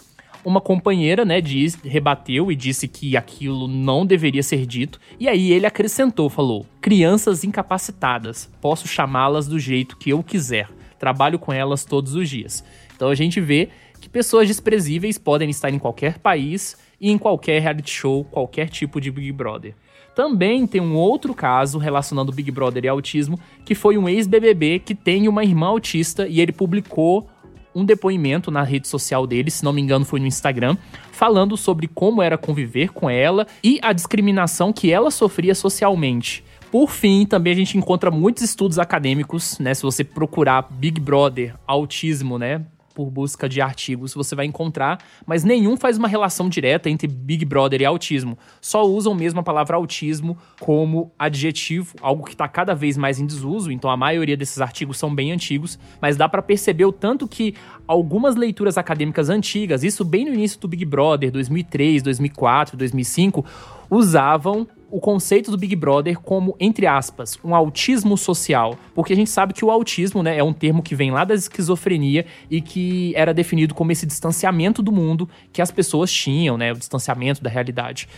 uma 0.46 0.60
companheira, 0.60 1.24
né, 1.24 1.40
diz, 1.40 1.74
rebateu 1.74 2.52
e 2.52 2.54
disse 2.54 2.86
que 2.86 3.16
aquilo 3.16 3.66
não 3.66 4.06
deveria 4.06 4.44
ser 4.44 4.64
dito. 4.64 5.00
E 5.18 5.28
aí 5.28 5.50
ele 5.50 5.66
acrescentou, 5.66 6.30
falou: 6.30 6.64
"Crianças 6.80 7.42
incapacitadas, 7.42 8.48
posso 8.60 8.86
chamá-las 8.86 9.48
do 9.48 9.58
jeito 9.58 9.96
que 9.96 10.10
eu 10.10 10.22
quiser. 10.22 10.68
Trabalho 11.00 11.36
com 11.36 11.52
elas 11.52 11.84
todos 11.84 12.14
os 12.14 12.30
dias". 12.30 12.64
Então 12.94 13.08
a 13.08 13.14
gente 13.16 13.40
vê 13.40 13.70
que 14.00 14.08
pessoas 14.08 14.46
desprezíveis 14.46 15.18
podem 15.18 15.50
estar 15.50 15.68
em 15.68 15.80
qualquer 15.80 16.20
país 16.20 16.76
e 17.00 17.10
em 17.10 17.18
qualquer 17.18 17.60
reality 17.60 17.90
show, 17.90 18.24
qualquer 18.24 18.68
tipo 18.68 19.00
de 19.00 19.10
Big 19.10 19.32
Brother. 19.32 19.74
Também 20.14 20.66
tem 20.66 20.80
um 20.80 20.94
outro 20.94 21.34
caso 21.34 21.78
relacionando 21.78 22.32
Big 22.32 22.50
Brother 22.50 22.84
e 22.84 22.88
autismo, 22.88 23.38
que 23.64 23.74
foi 23.74 23.98
um 23.98 24.08
ex-BBB 24.08 24.78
que 24.78 24.94
tem 24.94 25.28
uma 25.28 25.44
irmã 25.44 25.66
autista 25.66 26.26
e 26.26 26.40
ele 26.40 26.52
publicou 26.52 27.28
um 27.74 27.84
depoimento 27.84 28.50
na 28.50 28.62
rede 28.62 28.88
social 28.88 29.26
dele, 29.26 29.50
se 29.50 29.62
não 29.62 29.74
me 29.74 29.82
engano 29.82 30.06
foi 30.06 30.18
no 30.18 30.26
Instagram, 30.26 30.78
falando 31.12 31.54
sobre 31.58 31.86
como 31.86 32.22
era 32.22 32.38
conviver 32.38 32.90
com 32.90 33.10
ela 33.10 33.46
e 33.62 33.78
a 33.82 33.92
discriminação 33.92 34.72
que 34.72 34.90
ela 34.90 35.10
sofria 35.10 35.54
socialmente. 35.54 36.42
Por 36.70 36.90
fim, 36.90 37.26
também 37.26 37.52
a 37.52 37.56
gente 37.56 37.76
encontra 37.76 38.10
muitos 38.10 38.42
estudos 38.42 38.78
acadêmicos, 38.78 39.58
né? 39.58 39.74
Se 39.74 39.82
você 39.82 40.02
procurar 40.02 40.62
Big 40.70 40.98
Brother, 40.98 41.54
autismo, 41.66 42.38
né? 42.38 42.64
Por 42.96 43.10
busca 43.10 43.46
de 43.46 43.60
artigos 43.60 44.14
você 44.14 44.34
vai 44.34 44.46
encontrar, 44.46 44.98
mas 45.26 45.44
nenhum 45.44 45.76
faz 45.76 45.98
uma 45.98 46.08
relação 46.08 46.48
direta 46.48 46.88
entre 46.88 47.06
Big 47.06 47.44
Brother 47.44 47.82
e 47.82 47.84
autismo. 47.84 48.38
Só 48.58 48.84
usam 48.84 49.14
mesmo 49.14 49.38
a 49.38 49.42
palavra 49.42 49.76
autismo 49.76 50.38
como 50.58 51.12
adjetivo, 51.18 51.94
algo 52.00 52.24
que 52.24 52.32
está 52.32 52.48
cada 52.48 52.74
vez 52.74 52.96
mais 52.96 53.20
em 53.20 53.26
desuso, 53.26 53.70
então 53.70 53.90
a 53.90 53.98
maioria 53.98 54.34
desses 54.34 54.62
artigos 54.62 54.96
são 54.96 55.14
bem 55.14 55.30
antigos, 55.30 55.78
mas 56.00 56.16
dá 56.16 56.26
para 56.26 56.40
perceber 56.40 56.86
o 56.86 56.92
tanto 56.92 57.28
que 57.28 57.54
algumas 57.86 58.34
leituras 58.34 58.78
acadêmicas 58.78 59.28
antigas, 59.28 59.84
isso 59.84 60.02
bem 60.02 60.24
no 60.24 60.32
início 60.32 60.58
do 60.58 60.66
Big 60.66 60.86
Brother, 60.86 61.30
2003, 61.30 62.02
2004, 62.02 62.78
2005, 62.78 63.44
usavam 63.90 64.66
o 64.90 65.00
conceito 65.00 65.50
do 65.50 65.56
Big 65.56 65.74
Brother 65.74 66.18
como, 66.20 66.56
entre 66.60 66.86
aspas, 66.86 67.38
um 67.44 67.54
autismo 67.54 68.16
social. 68.16 68.78
Porque 68.94 69.12
a 69.12 69.16
gente 69.16 69.30
sabe 69.30 69.52
que 69.52 69.64
o 69.64 69.70
autismo 69.70 70.22
né, 70.22 70.38
é 70.38 70.44
um 70.44 70.52
termo 70.52 70.82
que 70.82 70.94
vem 70.94 71.10
lá 71.10 71.24
da 71.24 71.34
esquizofrenia 71.34 72.26
e 72.50 72.60
que 72.60 73.12
era 73.16 73.34
definido 73.34 73.74
como 73.74 73.92
esse 73.92 74.06
distanciamento 74.06 74.82
do 74.82 74.92
mundo 74.92 75.28
que 75.52 75.60
as 75.60 75.70
pessoas 75.70 76.12
tinham, 76.12 76.56
né? 76.56 76.72
O 76.72 76.76
distanciamento 76.76 77.42
da 77.42 77.50
realidade. 77.50 78.08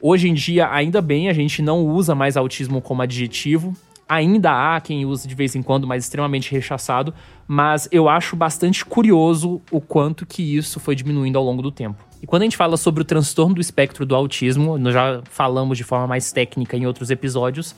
Hoje 0.00 0.28
em 0.28 0.34
dia, 0.34 0.70
ainda 0.70 1.00
bem, 1.00 1.28
a 1.28 1.32
gente 1.32 1.60
não 1.60 1.84
usa 1.84 2.14
mais 2.14 2.36
autismo 2.36 2.80
como 2.80 3.02
adjetivo. 3.02 3.74
Ainda 4.08 4.76
há 4.76 4.80
quem 4.80 5.04
use 5.04 5.26
de 5.26 5.34
vez 5.34 5.54
em 5.54 5.62
quando, 5.62 5.86
mas 5.86 6.04
extremamente 6.04 6.52
rechaçado. 6.52 7.12
Mas 7.46 7.88
eu 7.90 8.08
acho 8.08 8.36
bastante 8.36 8.84
curioso 8.84 9.60
o 9.70 9.80
quanto 9.80 10.24
que 10.24 10.56
isso 10.56 10.78
foi 10.78 10.94
diminuindo 10.94 11.36
ao 11.36 11.44
longo 11.44 11.60
do 11.60 11.70
tempo. 11.70 12.07
E 12.20 12.26
quando 12.26 12.42
a 12.42 12.44
gente 12.44 12.56
fala 12.56 12.76
sobre 12.76 13.02
o 13.02 13.04
transtorno 13.04 13.54
do 13.54 13.60
espectro 13.60 14.04
do 14.04 14.14
autismo, 14.14 14.76
nós 14.76 14.92
já 14.92 15.22
falamos 15.30 15.78
de 15.78 15.84
forma 15.84 16.06
mais 16.06 16.32
técnica 16.32 16.76
em 16.76 16.86
outros 16.86 17.10
episódios, 17.10 17.74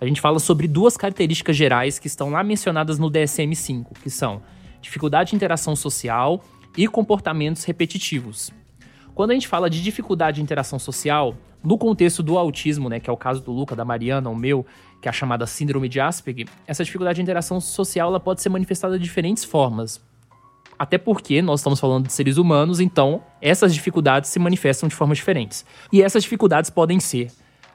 a 0.00 0.06
gente 0.06 0.20
fala 0.20 0.38
sobre 0.38 0.66
duas 0.66 0.96
características 0.96 1.56
gerais 1.56 1.98
que 1.98 2.06
estão 2.06 2.30
lá 2.30 2.42
mencionadas 2.42 2.98
no 2.98 3.10
DSM-5, 3.10 3.98
que 4.02 4.08
são 4.08 4.40
dificuldade 4.80 5.30
de 5.30 5.36
interação 5.36 5.76
social 5.76 6.42
e 6.76 6.86
comportamentos 6.86 7.64
repetitivos. 7.64 8.50
Quando 9.14 9.32
a 9.32 9.34
gente 9.34 9.48
fala 9.48 9.68
de 9.68 9.82
dificuldade 9.82 10.36
de 10.36 10.42
interação 10.42 10.78
social, 10.78 11.34
no 11.62 11.76
contexto 11.76 12.22
do 12.22 12.38
autismo, 12.38 12.88
né, 12.88 12.98
que 12.98 13.10
é 13.10 13.12
o 13.12 13.16
caso 13.16 13.42
do 13.42 13.52
Luca, 13.52 13.76
da 13.76 13.84
Mariana, 13.84 14.30
o 14.30 14.36
meu, 14.36 14.64
que 15.02 15.08
é 15.08 15.10
a 15.10 15.12
chamada 15.12 15.46
síndrome 15.46 15.88
de 15.88 16.00
Asperger, 16.00 16.46
essa 16.66 16.82
dificuldade 16.82 17.16
de 17.16 17.22
interação 17.22 17.60
social 17.60 18.08
ela 18.08 18.20
pode 18.20 18.40
ser 18.40 18.48
manifestada 18.48 18.98
de 18.98 19.04
diferentes 19.04 19.44
formas. 19.44 20.00
Até 20.80 20.96
porque 20.96 21.42
nós 21.42 21.60
estamos 21.60 21.78
falando 21.78 22.06
de 22.06 22.12
seres 22.14 22.38
humanos, 22.38 22.80
então 22.80 23.22
essas 23.42 23.74
dificuldades 23.74 24.30
se 24.30 24.38
manifestam 24.38 24.88
de 24.88 24.94
formas 24.94 25.18
diferentes. 25.18 25.62
E 25.92 26.02
essas 26.02 26.22
dificuldades 26.22 26.70
podem 26.70 26.98
ser 26.98 27.30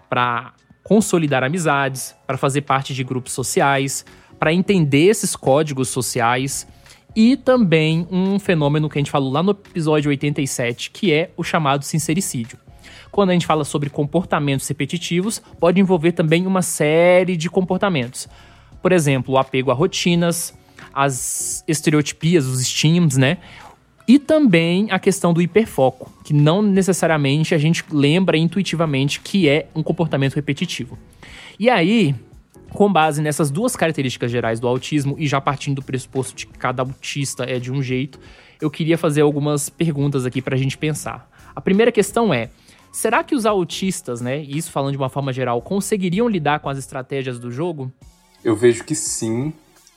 para 0.09 0.55
consolidar 0.83 1.43
amizades, 1.43 2.15
para 2.25 2.35
fazer 2.35 2.61
parte 2.61 2.95
de 2.95 3.03
grupos 3.03 3.31
sociais, 3.31 4.03
para 4.39 4.51
entender 4.51 5.05
esses 5.05 5.35
códigos 5.35 5.87
sociais 5.89 6.67
e 7.15 7.37
também 7.37 8.07
um 8.09 8.39
fenômeno 8.39 8.89
que 8.89 8.97
a 8.97 9.01
gente 9.01 9.11
falou 9.11 9.31
lá 9.31 9.43
no 9.43 9.51
episódio 9.51 10.09
87, 10.09 10.89
que 10.89 11.13
é 11.13 11.29
o 11.37 11.43
chamado 11.43 11.85
sincericídio. 11.85 12.57
Quando 13.11 13.29
a 13.29 13.33
gente 13.33 13.45
fala 13.45 13.63
sobre 13.63 13.87
comportamentos 13.87 14.67
repetitivos, 14.67 15.37
pode 15.59 15.79
envolver 15.79 16.13
também 16.13 16.47
uma 16.47 16.63
série 16.63 17.37
de 17.37 17.51
comportamentos. 17.51 18.27
Por 18.81 18.91
exemplo, 18.91 19.35
o 19.35 19.37
apego 19.37 19.69
a 19.69 19.75
rotinas, 19.75 20.57
as 20.95 21.63
estereotipias, 21.67 22.45
os 22.45 22.61
estímulos, 22.61 23.17
né? 23.17 23.37
E 24.07 24.17
também 24.17 24.87
a 24.91 24.99
questão 24.99 25.33
do 25.33 25.41
hiperfoco, 25.41 26.11
que 26.23 26.33
não 26.33 26.61
necessariamente 26.61 27.53
a 27.53 27.57
gente 27.57 27.83
lembra 27.91 28.37
intuitivamente 28.37 29.19
que 29.19 29.49
é 29.49 29.67
um 29.75 29.83
comportamento 29.83 30.35
repetitivo. 30.35 30.97
E 31.59 31.69
aí, 31.69 32.15
com 32.69 32.91
base 32.91 33.21
nessas 33.21 33.49
duas 33.49 33.75
características 33.75 34.31
gerais 34.31 34.59
do 34.59 34.67
autismo 34.67 35.15
e 35.17 35.27
já 35.27 35.41
partindo 35.41 35.77
do 35.77 35.83
pressuposto 35.83 36.35
de 36.35 36.45
que 36.45 36.57
cada 36.57 36.83
autista 36.83 37.43
é 37.45 37.59
de 37.59 37.71
um 37.71 37.81
jeito, 37.81 38.19
eu 38.61 38.69
queria 38.69 38.97
fazer 38.97 39.21
algumas 39.21 39.69
perguntas 39.69 40.25
aqui 40.25 40.41
para 40.41 40.55
a 40.55 40.57
gente 40.57 40.77
pensar. 40.77 41.29
A 41.55 41.61
primeira 41.61 41.91
questão 41.91 42.33
é: 42.33 42.49
será 42.91 43.23
que 43.23 43.33
os 43.33 43.45
autistas, 43.45 44.21
né, 44.21 44.39
isso 44.39 44.71
falando 44.71 44.91
de 44.91 44.97
uma 44.97 45.09
forma 45.09 45.33
geral, 45.33 45.61
conseguiriam 45.61 46.27
lidar 46.27 46.59
com 46.59 46.69
as 46.69 46.77
estratégias 46.77 47.39
do 47.39 47.49
jogo? 47.51 47.91
Eu 48.43 48.55
vejo 48.55 48.83
que 48.83 48.93
sim, 48.93 49.51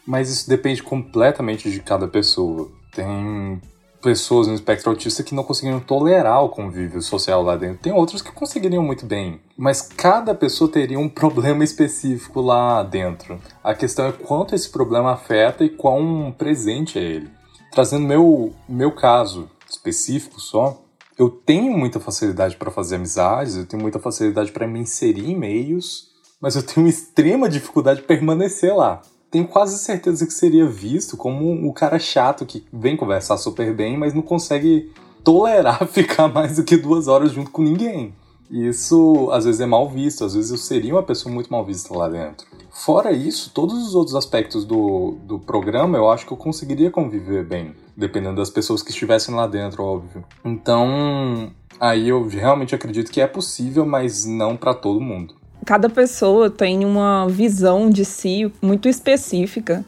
mas 0.08 0.30
isso 0.30 0.48
depende 0.48 0.82
completamente 0.82 1.70
de 1.70 1.80
cada 1.80 2.08
pessoa. 2.08 2.70
Tem 2.94 3.60
pessoas 4.00 4.46
no 4.46 4.54
espectro 4.54 4.88
autista 4.88 5.22
que 5.22 5.34
não 5.34 5.44
conseguiriam 5.44 5.80
tolerar 5.80 6.42
o 6.42 6.48
convívio 6.48 7.02
social 7.02 7.42
lá 7.42 7.56
dentro. 7.56 7.82
Tem 7.82 7.92
outros 7.92 8.22
que 8.22 8.32
conseguiriam 8.32 8.82
muito 8.82 9.04
bem, 9.04 9.38
mas 9.54 9.82
cada 9.82 10.34
pessoa 10.34 10.70
teria 10.70 10.98
um 10.98 11.10
problema 11.12 11.62
específico 11.62 12.40
lá 12.40 12.82
dentro. 12.82 13.38
A 13.62 13.74
questão 13.74 14.06
é 14.06 14.12
quanto 14.12 14.54
esse 14.54 14.70
problema 14.70 15.12
afeta 15.12 15.62
e 15.62 15.68
quão 15.68 16.34
presente 16.38 16.98
é 16.98 17.02
ele. 17.02 17.30
Trazendo 17.70 18.06
meu 18.06 18.54
meu 18.66 18.92
caso 18.92 19.50
específico 19.68 20.40
só, 20.40 20.80
eu 21.18 21.28
tenho 21.28 21.76
muita 21.76 22.00
facilidade 22.00 22.56
para 22.56 22.70
fazer 22.70 22.96
amizades, 22.96 23.56
eu 23.56 23.66
tenho 23.66 23.82
muita 23.82 23.98
facilidade 23.98 24.52
para 24.52 24.66
me 24.66 24.80
inserir 24.80 25.30
em 25.30 25.36
meios, 25.36 26.08
mas 26.40 26.56
eu 26.56 26.62
tenho 26.62 26.88
extrema 26.88 27.46
dificuldade 27.46 28.00
de 28.00 28.06
permanecer 28.06 28.74
lá 28.74 29.02
tenho 29.30 29.46
quase 29.46 29.78
certeza 29.78 30.26
que 30.26 30.32
seria 30.32 30.66
visto 30.66 31.16
como 31.16 31.68
o 31.68 31.72
cara 31.72 31.98
chato 31.98 32.46
que 32.46 32.64
vem 32.72 32.96
conversar 32.96 33.36
super 33.36 33.74
bem, 33.74 33.96
mas 33.96 34.14
não 34.14 34.22
consegue 34.22 34.90
tolerar 35.22 35.86
ficar 35.88 36.28
mais 36.28 36.56
do 36.56 36.64
que 36.64 36.76
duas 36.76 37.08
horas 37.08 37.32
junto 37.32 37.50
com 37.50 37.62
ninguém. 37.62 38.14
Isso 38.50 39.28
às 39.30 39.44
vezes 39.44 39.60
é 39.60 39.66
mal 39.66 39.88
visto, 39.88 40.24
às 40.24 40.34
vezes 40.34 40.50
eu 40.50 40.56
seria 40.56 40.94
uma 40.94 41.02
pessoa 41.02 41.32
muito 41.32 41.52
mal 41.52 41.64
vista 41.64 41.94
lá 41.94 42.08
dentro. 42.08 42.46
Fora 42.70 43.12
isso, 43.12 43.50
todos 43.52 43.86
os 43.86 43.94
outros 43.94 44.16
aspectos 44.16 44.64
do, 44.64 45.16
do 45.22 45.38
programa 45.38 45.98
eu 45.98 46.10
acho 46.10 46.26
que 46.26 46.32
eu 46.32 46.36
conseguiria 46.36 46.90
conviver 46.90 47.44
bem, 47.44 47.74
dependendo 47.94 48.36
das 48.36 48.48
pessoas 48.48 48.82
que 48.82 48.90
estivessem 48.90 49.34
lá 49.34 49.46
dentro, 49.46 49.84
óbvio. 49.84 50.24
Então, 50.42 51.50
aí 51.78 52.08
eu 52.08 52.26
realmente 52.26 52.74
acredito 52.74 53.10
que 53.10 53.20
é 53.20 53.26
possível, 53.26 53.84
mas 53.84 54.24
não 54.24 54.56
para 54.56 54.72
todo 54.72 54.98
mundo 54.98 55.37
cada 55.64 55.88
pessoa 55.88 56.50
tem 56.50 56.84
uma 56.84 57.26
visão 57.28 57.90
de 57.90 58.04
si 58.04 58.50
muito 58.60 58.88
específica. 58.88 59.84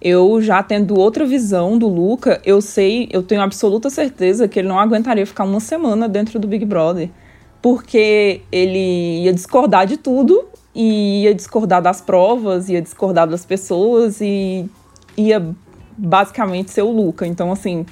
Eu 0.00 0.40
já 0.40 0.62
tendo 0.62 0.98
outra 0.98 1.24
visão 1.24 1.78
do 1.78 1.88
Luca, 1.88 2.40
eu 2.44 2.60
sei, 2.60 3.08
eu 3.10 3.22
tenho 3.22 3.40
absoluta 3.40 3.88
certeza 3.88 4.46
que 4.46 4.58
ele 4.58 4.68
não 4.68 4.78
aguentaria 4.78 5.26
ficar 5.26 5.44
uma 5.44 5.60
semana 5.60 6.08
dentro 6.08 6.38
do 6.38 6.46
Big 6.46 6.64
Brother, 6.64 7.08
porque 7.62 8.42
ele 8.52 9.22
ia 9.22 9.32
discordar 9.32 9.86
de 9.86 9.96
tudo 9.96 10.44
e 10.74 11.22
ia 11.22 11.34
discordar 11.34 11.80
das 11.80 12.00
provas, 12.00 12.68
ia 12.68 12.82
discordar 12.82 13.26
das 13.26 13.46
pessoas 13.46 14.20
e 14.20 14.68
ia 15.16 15.42
basicamente 15.96 16.70
ser 16.70 16.82
o 16.82 16.90
Luca. 16.90 17.26
Então, 17.26 17.50
assim, 17.52 17.86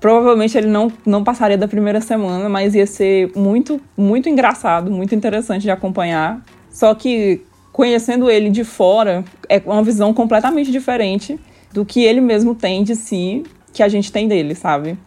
provavelmente 0.00 0.56
ele 0.56 0.68
não, 0.68 0.92
não 1.04 1.24
passaria 1.24 1.58
da 1.58 1.66
primeira 1.66 2.00
semana, 2.00 2.48
mas 2.48 2.74
ia 2.74 2.86
ser 2.86 3.32
muito, 3.34 3.80
muito 3.96 4.28
engraçado, 4.28 4.90
muito 4.90 5.14
interessante 5.14 5.62
de 5.62 5.70
acompanhar. 5.70 6.42
Só 6.76 6.94
que 6.94 7.40
conhecendo 7.72 8.30
ele 8.30 8.50
de 8.50 8.62
fora 8.62 9.24
é 9.48 9.62
uma 9.64 9.82
visão 9.82 10.12
completamente 10.12 10.70
diferente 10.70 11.40
do 11.72 11.86
que 11.86 12.04
ele 12.04 12.20
mesmo 12.20 12.54
tem 12.54 12.84
de 12.84 12.94
si, 12.94 13.44
que 13.72 13.82
a 13.82 13.88
gente 13.88 14.12
tem 14.12 14.28
dele, 14.28 14.54
sabe? 14.54 14.98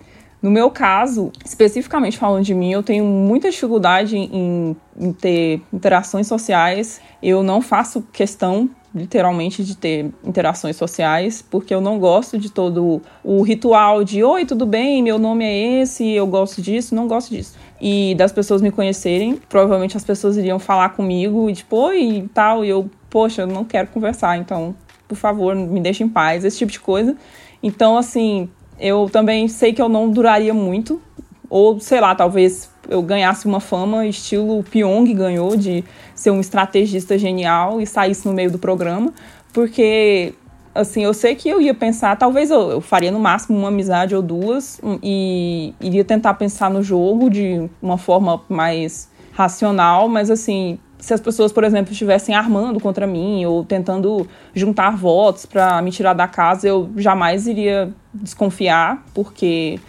No 0.41 0.49
meu 0.49 0.71
caso, 0.71 1.31
especificamente 1.43 2.17
falando 2.17 2.45
de 2.45 2.53
mim, 2.53 2.71
eu 2.71 2.81
tenho 2.81 3.03
muita 3.03 3.49
dificuldade 3.49 4.15
em, 4.15 4.75
em, 4.97 5.11
ter 5.11 5.61
interações 5.71 6.27
sociais. 6.27 7.01
Eu 7.21 7.43
não 7.43 7.61
faço 7.61 8.01
questão, 8.13 8.69
literalmente, 8.95 9.63
de 9.65 9.75
ter 9.75 10.09
interações 10.23 10.77
sociais, 10.77 11.41
porque 11.41 11.75
eu 11.75 11.81
não 11.81 11.99
gosto 11.99 12.37
de 12.37 12.49
todo 12.49 13.01
o 13.21 13.41
ritual 13.41 14.03
de: 14.03 14.23
Oi, 14.23 14.45
tudo 14.45 14.65
bem? 14.65 15.03
Meu 15.03 15.19
nome 15.19 15.43
é 15.43 15.81
esse, 15.81 16.09
eu 16.09 16.25
gosto 16.25 16.61
disso, 16.61 16.95
não 16.95 17.07
gosto 17.07 17.31
disso 17.31 17.57
e 17.81 18.13
das 18.15 18.31
pessoas 18.31 18.61
me 18.61 18.71
conhecerem, 18.71 19.39
provavelmente 19.47 19.95
as 19.95 20.03
pessoas 20.03 20.35
iriam 20.37 20.59
falar 20.59 20.89
comigo 20.89 21.49
e 21.49 21.53
tipo, 21.53 21.77
oi 21.77 22.01
e 22.01 22.27
tal, 22.29 22.65
e 22.65 22.69
eu, 22.69 22.89
poxa, 23.09 23.43
eu 23.43 23.47
não 23.47 23.63
quero 23.63 23.87
conversar, 23.87 24.37
então, 24.37 24.75
por 25.07 25.15
favor, 25.15 25.55
me 25.55 25.79
deixe 25.79 26.03
em 26.03 26.09
paz, 26.09 26.43
esse 26.43 26.57
tipo 26.57 26.71
de 26.71 26.79
coisa. 26.79 27.15
Então, 27.63 27.97
assim, 27.97 28.49
eu 28.79 29.09
também 29.11 29.47
sei 29.47 29.73
que 29.73 29.81
eu 29.81 29.89
não 29.89 30.09
duraria 30.09 30.53
muito, 30.53 31.01
ou 31.49 31.79
sei 31.79 31.99
lá, 31.99 32.15
talvez 32.15 32.69
eu 32.87 33.01
ganhasse 33.01 33.45
uma 33.45 33.59
fama 33.59 34.05
estilo 34.05 34.63
Pyong 34.63 35.13
ganhou 35.13 35.55
de 35.55 35.83
ser 36.15 36.31
um 36.31 36.39
estrategista 36.39 37.17
genial 37.17 37.79
e 37.81 37.85
saísse 37.85 38.27
no 38.27 38.33
meio 38.33 38.51
do 38.51 38.57
programa, 38.57 39.13
porque 39.53 40.33
assim, 40.73 41.03
eu 41.03 41.13
sei 41.13 41.35
que 41.35 41.49
eu 41.49 41.61
ia 41.61 41.73
pensar, 41.73 42.15
talvez 42.17 42.49
eu, 42.49 42.71
eu, 42.71 42.81
faria 42.81 43.11
no 43.11 43.19
máximo 43.19 43.57
uma 43.57 43.67
amizade 43.67 44.15
ou 44.15 44.21
duas 44.21 44.79
e 45.03 45.73
iria 45.81 46.05
tentar 46.05 46.35
pensar 46.35 46.69
no 46.69 46.81
jogo 46.81 47.29
de 47.29 47.69
uma 47.81 47.97
forma 47.97 48.41
mais 48.47 49.09
racional, 49.33 50.07
mas 50.07 50.29
assim, 50.29 50.79
se 50.99 51.13
as 51.13 51.21
pessoas, 51.21 51.51
por 51.51 51.63
exemplo, 51.63 51.91
estivessem 51.91 52.35
armando 52.35 52.79
contra 52.79 53.07
mim 53.07 53.45
ou 53.45 53.63
tentando 53.63 54.27
juntar 54.53 54.95
votos 54.97 55.45
para 55.45 55.81
me 55.81 55.91
tirar 55.91 56.13
da 56.13 56.27
casa, 56.27 56.67
eu 56.67 56.89
jamais 56.97 57.47
iria 57.47 57.91
desconfiar, 58.13 59.03
porque 59.13 59.79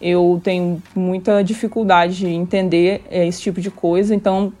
eu 0.00 0.40
tenho 0.44 0.80
muita 0.94 1.42
dificuldade 1.42 2.16
de 2.18 2.28
entender 2.28 3.02
é, 3.10 3.26
esse 3.26 3.40
tipo 3.40 3.60
de 3.60 3.70
coisa. 3.70 4.14
Então, 4.14 4.52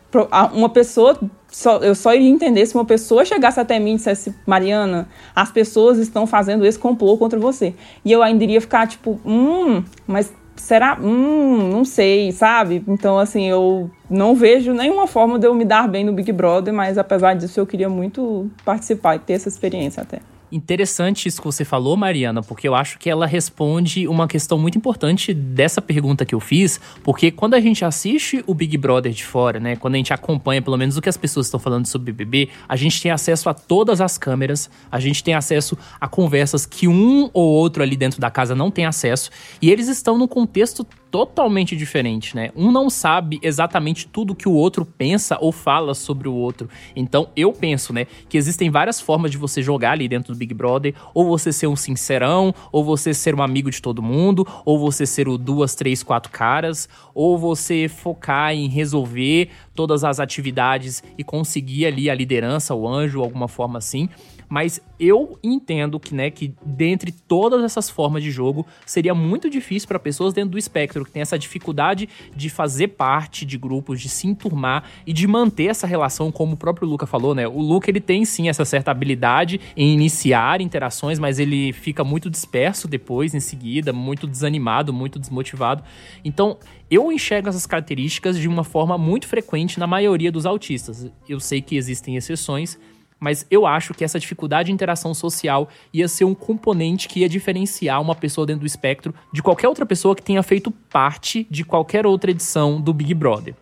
uma 0.52 0.68
pessoa 0.68 1.18
só, 1.48 1.78
eu 1.78 1.94
só 1.94 2.14
iria 2.14 2.28
entender 2.28 2.66
se 2.66 2.74
uma 2.74 2.84
pessoa 2.84 3.24
chegasse 3.24 3.60
até 3.60 3.78
mim 3.78 3.92
e 3.92 3.96
dissesse, 3.96 4.34
Mariana, 4.46 5.08
as 5.34 5.50
pessoas 5.50 5.98
estão 5.98 6.26
fazendo 6.26 6.66
esse 6.66 6.78
complô 6.78 7.16
contra 7.16 7.38
você. 7.38 7.74
E 8.04 8.10
eu 8.10 8.22
ainda 8.22 8.42
iria 8.42 8.60
ficar 8.60 8.86
tipo, 8.86 9.20
hum, 9.24 9.82
mas 10.06 10.32
será? 10.60 10.98
Hum, 11.00 11.70
não 11.70 11.84
sei, 11.84 12.32
sabe? 12.32 12.82
Então, 12.86 13.18
assim, 13.18 13.46
eu 13.46 13.90
não 14.08 14.34
vejo 14.34 14.72
nenhuma 14.72 15.06
forma 15.06 15.38
de 15.38 15.46
eu 15.46 15.54
me 15.54 15.64
dar 15.64 15.88
bem 15.88 16.04
no 16.04 16.12
Big 16.12 16.32
Brother, 16.32 16.72
mas 16.72 16.98
apesar 16.98 17.34
disso, 17.34 17.60
eu 17.60 17.66
queria 17.66 17.88
muito 17.88 18.50
participar 18.64 19.16
e 19.16 19.18
ter 19.18 19.34
essa 19.34 19.48
experiência 19.48 20.02
até. 20.02 20.20
Interessante 20.50 21.28
isso 21.28 21.40
que 21.42 21.46
você 21.46 21.62
falou, 21.62 21.94
Mariana, 21.94 22.42
porque 22.42 22.66
eu 22.66 22.74
acho 22.74 22.98
que 22.98 23.10
ela 23.10 23.26
responde 23.26 24.08
uma 24.08 24.26
questão 24.26 24.58
muito 24.58 24.78
importante 24.78 25.34
dessa 25.34 25.82
pergunta 25.82 26.24
que 26.24 26.34
eu 26.34 26.40
fiz, 26.40 26.80
porque 27.04 27.30
quando 27.30 27.52
a 27.52 27.60
gente 27.60 27.84
assiste 27.84 28.42
o 28.46 28.54
Big 28.54 28.78
Brother 28.78 29.12
de 29.12 29.24
fora, 29.24 29.60
né, 29.60 29.76
quando 29.76 29.94
a 29.94 29.96
gente 29.98 30.12
acompanha 30.12 30.62
pelo 30.62 30.78
menos 30.78 30.96
o 30.96 31.02
que 31.02 31.08
as 31.08 31.18
pessoas 31.18 31.46
estão 31.46 31.60
falando 31.60 31.86
sobre 31.86 32.10
o 32.10 32.14
BBB, 32.14 32.48
a 32.66 32.76
gente 32.76 33.00
tem 33.02 33.10
acesso 33.10 33.50
a 33.50 33.54
todas 33.54 34.00
as 34.00 34.16
câmeras, 34.16 34.70
a 34.90 34.98
gente 34.98 35.22
tem 35.22 35.34
acesso 35.34 35.76
a 36.00 36.08
conversas 36.08 36.64
que 36.64 36.88
um 36.88 37.28
ou 37.34 37.46
outro 37.46 37.82
ali 37.82 37.96
dentro 37.96 38.18
da 38.18 38.30
casa 38.30 38.54
não 38.54 38.70
tem 38.70 38.86
acesso, 38.86 39.30
e 39.60 39.70
eles 39.70 39.86
estão 39.86 40.16
num 40.16 40.28
contexto 40.28 40.86
totalmente 41.10 41.76
diferente, 41.76 42.36
né? 42.36 42.50
Um 42.54 42.70
não 42.70 42.90
sabe 42.90 43.38
exatamente 43.42 44.06
tudo 44.06 44.34
que 44.34 44.48
o 44.48 44.52
outro 44.52 44.84
pensa 44.84 45.38
ou 45.40 45.52
fala 45.52 45.94
sobre 45.94 46.28
o 46.28 46.34
outro. 46.34 46.68
Então, 46.94 47.28
eu 47.36 47.52
penso, 47.52 47.92
né, 47.92 48.06
que 48.28 48.36
existem 48.36 48.70
várias 48.70 49.00
formas 49.00 49.30
de 49.30 49.38
você 49.38 49.62
jogar 49.62 49.92
ali 49.92 50.08
dentro 50.08 50.32
do 50.32 50.38
Big 50.38 50.52
Brother, 50.54 50.94
ou 51.14 51.26
você 51.26 51.52
ser 51.52 51.66
um 51.66 51.76
sincerão, 51.76 52.54
ou 52.70 52.84
você 52.84 53.14
ser 53.14 53.34
um 53.34 53.42
amigo 53.42 53.70
de 53.70 53.80
todo 53.80 54.02
mundo, 54.02 54.46
ou 54.64 54.78
você 54.78 55.06
ser 55.06 55.28
o 55.28 55.38
duas, 55.38 55.74
três, 55.74 56.02
quatro 56.02 56.30
caras, 56.30 56.88
ou 57.14 57.38
você 57.38 57.88
focar 57.88 58.52
em 58.52 58.68
resolver 58.68 59.50
todas 59.74 60.04
as 60.04 60.20
atividades 60.20 61.02
e 61.16 61.24
conseguir 61.24 61.86
ali 61.86 62.10
a 62.10 62.14
liderança, 62.14 62.74
o 62.74 62.88
anjo, 62.88 63.22
alguma 63.22 63.48
forma 63.48 63.78
assim. 63.78 64.08
Mas 64.48 64.80
eu 64.98 65.38
entendo 65.42 66.00
que, 66.00 66.14
né, 66.14 66.30
que 66.30 66.54
dentre 66.64 67.12
todas 67.12 67.62
essas 67.62 67.90
formas 67.90 68.22
de 68.22 68.30
jogo, 68.30 68.66
seria 68.86 69.14
muito 69.14 69.50
difícil 69.50 69.86
para 69.86 69.98
pessoas 69.98 70.32
dentro 70.32 70.50
do 70.50 70.58
espectro 70.58 71.04
que 71.04 71.10
tem 71.10 71.22
essa 71.22 71.38
dificuldade 71.38 72.08
de 72.34 72.48
fazer 72.48 72.88
parte 72.88 73.44
de 73.44 73.58
grupos, 73.58 74.00
de 74.00 74.08
se 74.08 74.26
enturmar 74.26 74.84
e 75.06 75.12
de 75.12 75.26
manter 75.26 75.66
essa 75.66 75.86
relação, 75.86 76.32
como 76.32 76.54
o 76.54 76.56
próprio 76.56 76.88
Luca 76.88 77.06
falou, 77.06 77.34
né? 77.34 77.46
O 77.46 77.60
Luca 77.60 77.90
ele 77.90 78.00
tem 78.00 78.24
sim 78.24 78.48
essa 78.48 78.64
certa 78.64 78.90
habilidade 78.90 79.60
em 79.76 79.92
iniciar 79.92 80.60
interações, 80.60 81.18
mas 81.18 81.38
ele 81.38 81.72
fica 81.72 82.02
muito 82.02 82.30
disperso 82.30 82.88
depois, 82.88 83.34
em 83.34 83.40
seguida, 83.40 83.92
muito 83.92 84.26
desanimado, 84.26 84.92
muito 84.92 85.18
desmotivado. 85.18 85.82
Então, 86.24 86.56
eu 86.90 87.12
enxergo 87.12 87.48
essas 87.48 87.66
características 87.66 88.38
de 88.38 88.48
uma 88.48 88.64
forma 88.64 88.96
muito 88.96 89.26
frequente 89.26 89.78
na 89.78 89.86
maioria 89.86 90.32
dos 90.32 90.46
autistas. 90.46 91.10
Eu 91.28 91.38
sei 91.38 91.60
que 91.60 91.76
existem 91.76 92.16
exceções, 92.16 92.78
mas 93.20 93.46
eu 93.50 93.66
acho 93.66 93.92
que 93.94 94.04
essa 94.04 94.18
dificuldade 94.18 94.68
de 94.68 94.72
interação 94.72 95.12
social 95.12 95.68
ia 95.92 96.08
ser 96.08 96.24
um 96.24 96.34
componente 96.34 97.08
que 97.08 97.20
ia 97.20 97.28
diferenciar 97.28 98.00
uma 98.00 98.14
pessoa 98.14 98.46
dentro 98.46 98.60
do 98.60 98.66
espectro 98.66 99.14
de 99.32 99.42
qualquer 99.42 99.68
outra 99.68 99.84
pessoa 99.84 100.14
que 100.14 100.22
tenha 100.22 100.42
feito 100.42 100.70
parte 100.70 101.46
de 101.50 101.64
qualquer 101.64 102.06
outra 102.06 102.30
edição 102.30 102.80
do 102.80 102.92
Big 102.92 103.12
Brother. 103.14 103.54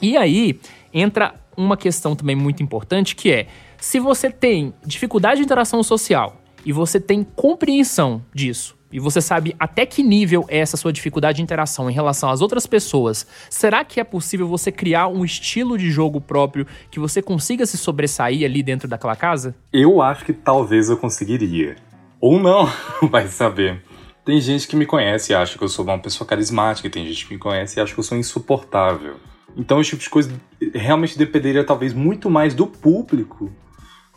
E 0.00 0.16
aí 0.16 0.60
entra 0.92 1.34
uma 1.56 1.76
questão 1.76 2.14
também 2.14 2.36
muito 2.36 2.62
importante 2.62 3.16
que 3.16 3.32
é: 3.32 3.48
se 3.78 3.98
você 3.98 4.30
tem 4.30 4.72
dificuldade 4.84 5.38
de 5.40 5.44
interação 5.44 5.82
social 5.82 6.40
e 6.64 6.72
você 6.72 7.00
tem 7.00 7.24
compreensão 7.24 8.22
disso, 8.32 8.77
e 8.92 8.98
você 8.98 9.20
sabe 9.20 9.54
até 9.58 9.84
que 9.84 10.02
nível 10.02 10.44
é 10.48 10.58
essa 10.58 10.76
sua 10.76 10.92
dificuldade 10.92 11.36
de 11.36 11.42
interação 11.42 11.90
em 11.90 11.92
relação 11.92 12.30
às 12.30 12.40
outras 12.40 12.66
pessoas, 12.66 13.26
será 13.50 13.84
que 13.84 14.00
é 14.00 14.04
possível 14.04 14.48
você 14.48 14.72
criar 14.72 15.08
um 15.08 15.24
estilo 15.24 15.76
de 15.76 15.90
jogo 15.90 16.20
próprio 16.20 16.66
que 16.90 16.98
você 16.98 17.20
consiga 17.20 17.66
se 17.66 17.76
sobressair 17.76 18.44
ali 18.44 18.62
dentro 18.62 18.88
daquela 18.88 19.16
casa? 19.16 19.54
Eu 19.72 20.00
acho 20.00 20.24
que 20.24 20.32
talvez 20.32 20.88
eu 20.88 20.96
conseguiria. 20.96 21.76
Ou 22.20 22.38
não, 22.38 22.68
vai 23.10 23.28
saber. 23.28 23.82
Tem 24.24 24.40
gente 24.40 24.68
que 24.68 24.76
me 24.76 24.84
conhece 24.84 25.32
e 25.32 25.34
acha 25.34 25.56
que 25.56 25.64
eu 25.64 25.68
sou 25.68 25.84
uma 25.84 25.98
pessoa 25.98 26.26
carismática, 26.26 26.90
tem 26.90 27.06
gente 27.06 27.26
que 27.26 27.32
me 27.32 27.38
conhece 27.38 27.78
e 27.78 27.82
acha 27.82 27.94
que 27.94 28.00
eu 28.00 28.04
sou 28.04 28.18
insuportável. 28.18 29.16
Então, 29.56 29.80
esse 29.80 29.90
tipo 29.90 30.02
de 30.02 30.10
coisa 30.10 30.40
realmente 30.74 31.16
dependeria 31.16 31.64
talvez 31.64 31.94
muito 31.94 32.28
mais 32.28 32.54
do 32.54 32.66
público 32.66 33.50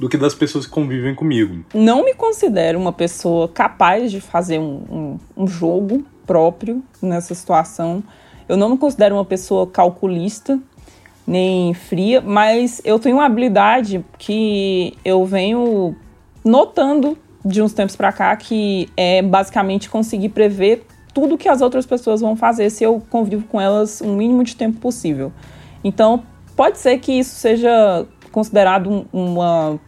do 0.02 0.10
que 0.10 0.18
das 0.18 0.34
pessoas 0.34 0.66
que 0.66 0.72
convivem 0.72 1.14
comigo. 1.14 1.64
Não 1.76 2.04
me 2.04 2.16
considero 2.16 2.80
uma 2.80 2.92
pessoa 2.92 3.48
capaz 3.48 4.12
de 4.12 4.20
fazer 4.20 4.58
um, 4.58 4.82
um, 4.90 5.44
um 5.44 5.48
jogo 5.48 6.04
próprio 6.26 6.84
nessa 7.00 7.36
situação. 7.36 8.04
Eu 8.50 8.58
não 8.58 8.70
me 8.70 8.80
considero 8.80 9.14
uma 9.14 9.24
pessoa 9.24 9.68
calculista, 9.68 10.60
nem 11.28 11.76
fria, 11.76 12.20
mas 12.20 12.82
eu 12.84 12.98
tenho 12.98 13.18
uma 13.18 13.28
habilidade 13.28 14.04
que 14.18 14.98
eu 15.06 15.24
venho 15.24 15.96
notando 16.44 17.16
de 17.46 17.62
uns 17.62 17.72
tempos 17.72 17.96
para 17.96 18.12
cá 18.12 18.36
que 18.36 18.90
é 18.98 19.22
basicamente 19.22 19.88
conseguir 19.88 20.30
prever 20.30 20.84
tudo 21.14 21.38
que 21.38 21.48
as 21.48 21.62
outras 21.62 21.86
pessoas 21.86 22.22
vão 22.22 22.36
fazer 22.36 22.72
se 22.72 22.84
eu 22.84 23.04
convivo 23.08 23.46
com 23.46 23.62
elas 23.62 24.02
o 24.02 24.08
mínimo 24.08 24.44
de 24.44 24.56
tempo 24.56 24.80
possível. 24.80 25.32
Então, 25.84 26.24
pode 26.56 26.80
ser 26.80 26.98
que 26.98 27.12
isso 27.12 27.36
seja 27.36 28.08
considerado 28.32 29.06
uma, 29.14 29.80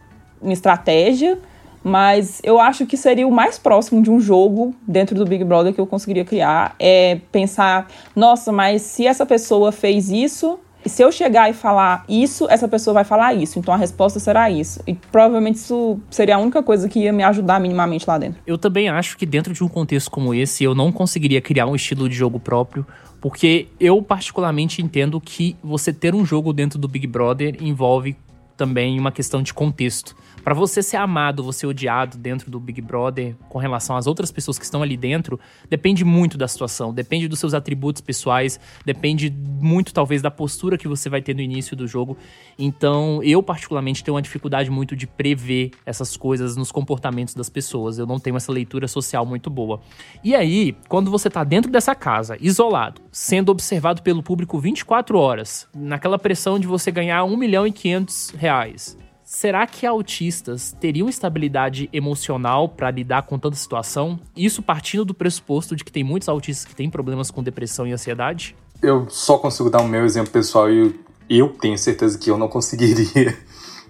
uma 0.44 0.52
estratégia, 0.52 1.38
mas 1.82 2.40
eu 2.44 2.60
acho 2.60 2.86
que 2.86 2.96
seria 2.96 3.26
o 3.26 3.32
mais 3.32 3.58
próximo 3.58 4.02
de 4.02 4.10
um 4.10 4.20
jogo 4.20 4.74
dentro 4.86 5.14
do 5.14 5.24
Big 5.24 5.44
Brother 5.44 5.74
que 5.74 5.80
eu 5.80 5.86
conseguiria 5.86 6.24
criar. 6.24 6.76
É 6.78 7.18
pensar, 7.32 7.88
nossa, 8.14 8.52
mas 8.52 8.82
se 8.82 9.06
essa 9.06 9.26
pessoa 9.26 9.72
fez 9.72 10.10
isso, 10.10 10.58
e 10.84 10.88
se 10.88 11.02
eu 11.02 11.10
chegar 11.10 11.48
e 11.48 11.54
falar 11.54 12.04
isso, 12.08 12.46
essa 12.50 12.68
pessoa 12.68 12.92
vai 12.92 13.04
falar 13.04 13.32
isso. 13.34 13.58
Então 13.58 13.72
a 13.72 13.76
resposta 13.76 14.20
será 14.20 14.50
isso. 14.50 14.80
E 14.86 14.94
provavelmente 14.94 15.56
isso 15.56 15.98
seria 16.10 16.36
a 16.36 16.38
única 16.38 16.62
coisa 16.62 16.88
que 16.88 17.00
ia 17.00 17.12
me 17.12 17.22
ajudar 17.22 17.58
minimamente 17.58 18.04
lá 18.06 18.18
dentro. 18.18 18.40
Eu 18.46 18.58
também 18.58 18.88
acho 18.88 19.16
que 19.16 19.24
dentro 19.24 19.54
de 19.54 19.64
um 19.64 19.68
contexto 19.68 20.10
como 20.10 20.34
esse, 20.34 20.62
eu 20.62 20.74
não 20.74 20.92
conseguiria 20.92 21.40
criar 21.40 21.66
um 21.66 21.74
estilo 21.74 22.08
de 22.08 22.14
jogo 22.14 22.38
próprio. 22.38 22.86
Porque 23.18 23.68
eu 23.80 24.02
particularmente 24.02 24.82
entendo 24.82 25.18
que 25.18 25.56
você 25.64 25.90
ter 25.90 26.14
um 26.14 26.26
jogo 26.26 26.52
dentro 26.52 26.78
do 26.78 26.86
Big 26.86 27.06
Brother 27.06 27.56
envolve 27.58 28.14
também 28.54 29.00
uma 29.00 29.10
questão 29.10 29.42
de 29.42 29.54
contexto. 29.54 30.14
Para 30.44 30.52
você 30.52 30.82
ser 30.82 30.98
amado, 30.98 31.42
você 31.42 31.66
odiado 31.66 32.18
dentro 32.18 32.50
do 32.50 32.60
Big 32.60 32.82
Brother 32.82 33.34
com 33.48 33.58
relação 33.58 33.96
às 33.96 34.06
outras 34.06 34.30
pessoas 34.30 34.58
que 34.58 34.64
estão 34.66 34.82
ali 34.82 34.94
dentro, 34.94 35.40
depende 35.70 36.04
muito 36.04 36.36
da 36.36 36.46
situação, 36.46 36.92
depende 36.92 37.26
dos 37.26 37.38
seus 37.38 37.54
atributos 37.54 38.02
pessoais, 38.02 38.60
depende 38.84 39.30
muito 39.30 39.94
talvez 39.94 40.20
da 40.20 40.30
postura 40.30 40.76
que 40.76 40.86
você 40.86 41.08
vai 41.08 41.22
ter 41.22 41.34
no 41.34 41.40
início 41.40 41.74
do 41.74 41.88
jogo. 41.88 42.18
Então, 42.58 43.22
eu 43.22 43.42
particularmente 43.42 44.04
tenho 44.04 44.16
uma 44.16 44.20
dificuldade 44.20 44.70
muito 44.70 44.94
de 44.94 45.06
prever 45.06 45.70
essas 45.86 46.14
coisas 46.14 46.56
nos 46.56 46.70
comportamentos 46.70 47.32
das 47.32 47.48
pessoas. 47.48 47.98
Eu 47.98 48.04
não 48.04 48.20
tenho 48.20 48.36
essa 48.36 48.52
leitura 48.52 48.86
social 48.86 49.24
muito 49.24 49.48
boa. 49.48 49.80
E 50.22 50.34
aí, 50.34 50.76
quando 50.90 51.10
você 51.10 51.30
tá 51.30 51.42
dentro 51.42 51.72
dessa 51.72 51.94
casa, 51.94 52.36
isolado, 52.38 53.00
sendo 53.10 53.50
observado 53.50 54.02
pelo 54.02 54.22
público 54.22 54.58
24 54.58 55.18
horas, 55.18 55.66
naquela 55.74 56.18
pressão 56.18 56.58
de 56.58 56.66
você 56.66 56.90
ganhar 56.90 57.24
1 57.24 57.34
milhão 57.34 57.66
e 57.66 57.72
500 57.72 58.34
reais, 58.36 59.03
Será 59.34 59.66
que 59.66 59.84
autistas 59.84 60.76
teriam 60.78 61.08
estabilidade 61.08 61.90
emocional 61.92 62.68
para 62.68 62.88
lidar 62.88 63.22
com 63.22 63.36
tanta 63.36 63.56
situação? 63.56 64.16
Isso 64.36 64.62
partindo 64.62 65.04
do 65.04 65.12
pressuposto 65.12 65.74
de 65.74 65.82
que 65.82 65.90
tem 65.90 66.04
muitos 66.04 66.28
autistas 66.28 66.64
que 66.64 66.72
têm 66.72 66.88
problemas 66.88 67.32
com 67.32 67.42
depressão 67.42 67.84
e 67.84 67.92
ansiedade? 67.92 68.54
Eu 68.80 69.10
só 69.10 69.36
consigo 69.36 69.68
dar 69.68 69.80
o 69.80 69.88
meu 69.88 70.04
exemplo 70.04 70.32
pessoal 70.32 70.70
e 70.70 70.94
eu 71.28 71.48
tenho 71.48 71.76
certeza 71.76 72.16
que 72.16 72.30
eu 72.30 72.38
não 72.38 72.46
conseguiria. 72.48 73.36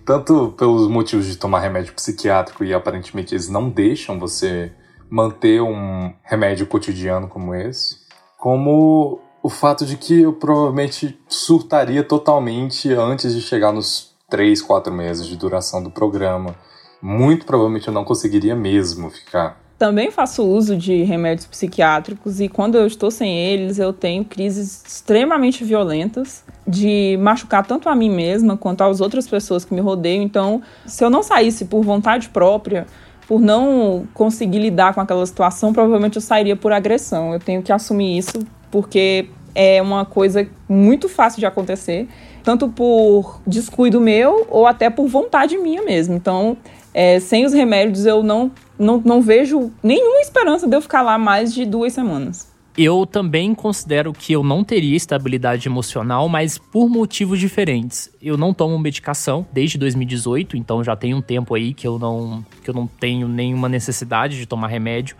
Tanto 0.02 0.54
pelos 0.56 0.88
motivos 0.88 1.26
de 1.26 1.36
tomar 1.36 1.60
remédio 1.60 1.92
psiquiátrico 1.92 2.64
e 2.64 2.72
aparentemente 2.72 3.34
eles 3.34 3.50
não 3.50 3.68
deixam 3.68 4.18
você 4.18 4.72
manter 5.10 5.60
um 5.60 6.10
remédio 6.22 6.66
cotidiano 6.66 7.28
como 7.28 7.54
esse, 7.54 7.98
como 8.38 9.20
o 9.42 9.50
fato 9.50 9.84
de 9.84 9.98
que 9.98 10.22
eu 10.22 10.32
provavelmente 10.32 11.20
surtaria 11.28 12.02
totalmente 12.02 12.90
antes 12.94 13.34
de 13.34 13.42
chegar 13.42 13.72
nos 13.72 14.13
três, 14.34 14.60
quatro 14.60 14.92
meses 14.92 15.28
de 15.28 15.36
duração 15.36 15.80
do 15.80 15.92
programa. 15.92 16.56
Muito 17.00 17.46
provavelmente 17.46 17.86
eu 17.86 17.94
não 17.94 18.04
conseguiria 18.04 18.56
mesmo 18.56 19.08
ficar. 19.08 19.60
Também 19.78 20.10
faço 20.10 20.42
uso 20.42 20.76
de 20.76 21.04
remédios 21.04 21.46
psiquiátricos 21.46 22.40
e 22.40 22.48
quando 22.48 22.76
eu 22.76 22.84
estou 22.84 23.12
sem 23.12 23.32
eles, 23.32 23.78
eu 23.78 23.92
tenho 23.92 24.24
crises 24.24 24.82
extremamente 24.84 25.62
violentas 25.62 26.42
de 26.66 27.16
machucar 27.20 27.64
tanto 27.64 27.88
a 27.88 27.94
mim 27.94 28.10
mesma 28.10 28.56
quanto 28.56 28.82
às 28.82 29.00
outras 29.00 29.28
pessoas 29.28 29.64
que 29.64 29.72
me 29.72 29.80
rodeiam. 29.80 30.24
Então, 30.24 30.60
se 30.84 31.04
eu 31.04 31.10
não 31.10 31.22
saísse 31.22 31.66
por 31.66 31.84
vontade 31.84 32.28
própria, 32.30 32.88
por 33.28 33.40
não 33.40 34.04
conseguir 34.12 34.58
lidar 34.58 34.94
com 34.94 35.00
aquela 35.00 35.24
situação, 35.24 35.72
provavelmente 35.72 36.16
eu 36.16 36.22
sairia 36.22 36.56
por 36.56 36.72
agressão. 36.72 37.32
Eu 37.32 37.38
tenho 37.38 37.62
que 37.62 37.72
assumir 37.72 38.18
isso 38.18 38.40
porque 38.68 39.28
é 39.54 39.80
uma 39.80 40.04
coisa 40.04 40.48
muito 40.68 41.08
fácil 41.08 41.40
de 41.40 41.46
acontecer 41.46 42.08
tanto 42.44 42.68
por 42.68 43.40
descuido 43.46 44.00
meu 44.00 44.46
ou 44.50 44.66
até 44.66 44.90
por 44.90 45.08
vontade 45.08 45.56
minha 45.56 45.82
mesmo. 45.82 46.14
Então, 46.14 46.56
é, 46.92 47.18
sem 47.18 47.44
os 47.46 47.54
remédios, 47.54 48.04
eu 48.04 48.22
não, 48.22 48.52
não, 48.78 49.02
não 49.04 49.22
vejo 49.22 49.72
nenhuma 49.82 50.20
esperança 50.20 50.68
de 50.68 50.76
eu 50.76 50.82
ficar 50.82 51.00
lá 51.00 51.18
mais 51.18 51.52
de 51.52 51.64
duas 51.64 51.94
semanas. 51.94 52.52
Eu 52.76 53.06
também 53.06 53.54
considero 53.54 54.12
que 54.12 54.32
eu 54.32 54.42
não 54.42 54.64
teria 54.64 54.96
estabilidade 54.96 55.68
emocional, 55.68 56.28
mas 56.28 56.58
por 56.58 56.88
motivos 56.88 57.38
diferentes. 57.38 58.10
Eu 58.20 58.36
não 58.36 58.52
tomo 58.52 58.76
medicação 58.78 59.46
desde 59.52 59.78
2018, 59.78 60.56
então 60.56 60.82
já 60.82 60.96
tem 60.96 61.14
um 61.14 61.22
tempo 61.22 61.54
aí 61.54 61.72
que 61.72 61.86
eu 61.86 62.00
não, 62.00 62.44
que 62.62 62.68
eu 62.68 62.74
não 62.74 62.86
tenho 62.86 63.28
nenhuma 63.28 63.68
necessidade 63.68 64.36
de 64.36 64.44
tomar 64.44 64.66
remédio. 64.66 65.16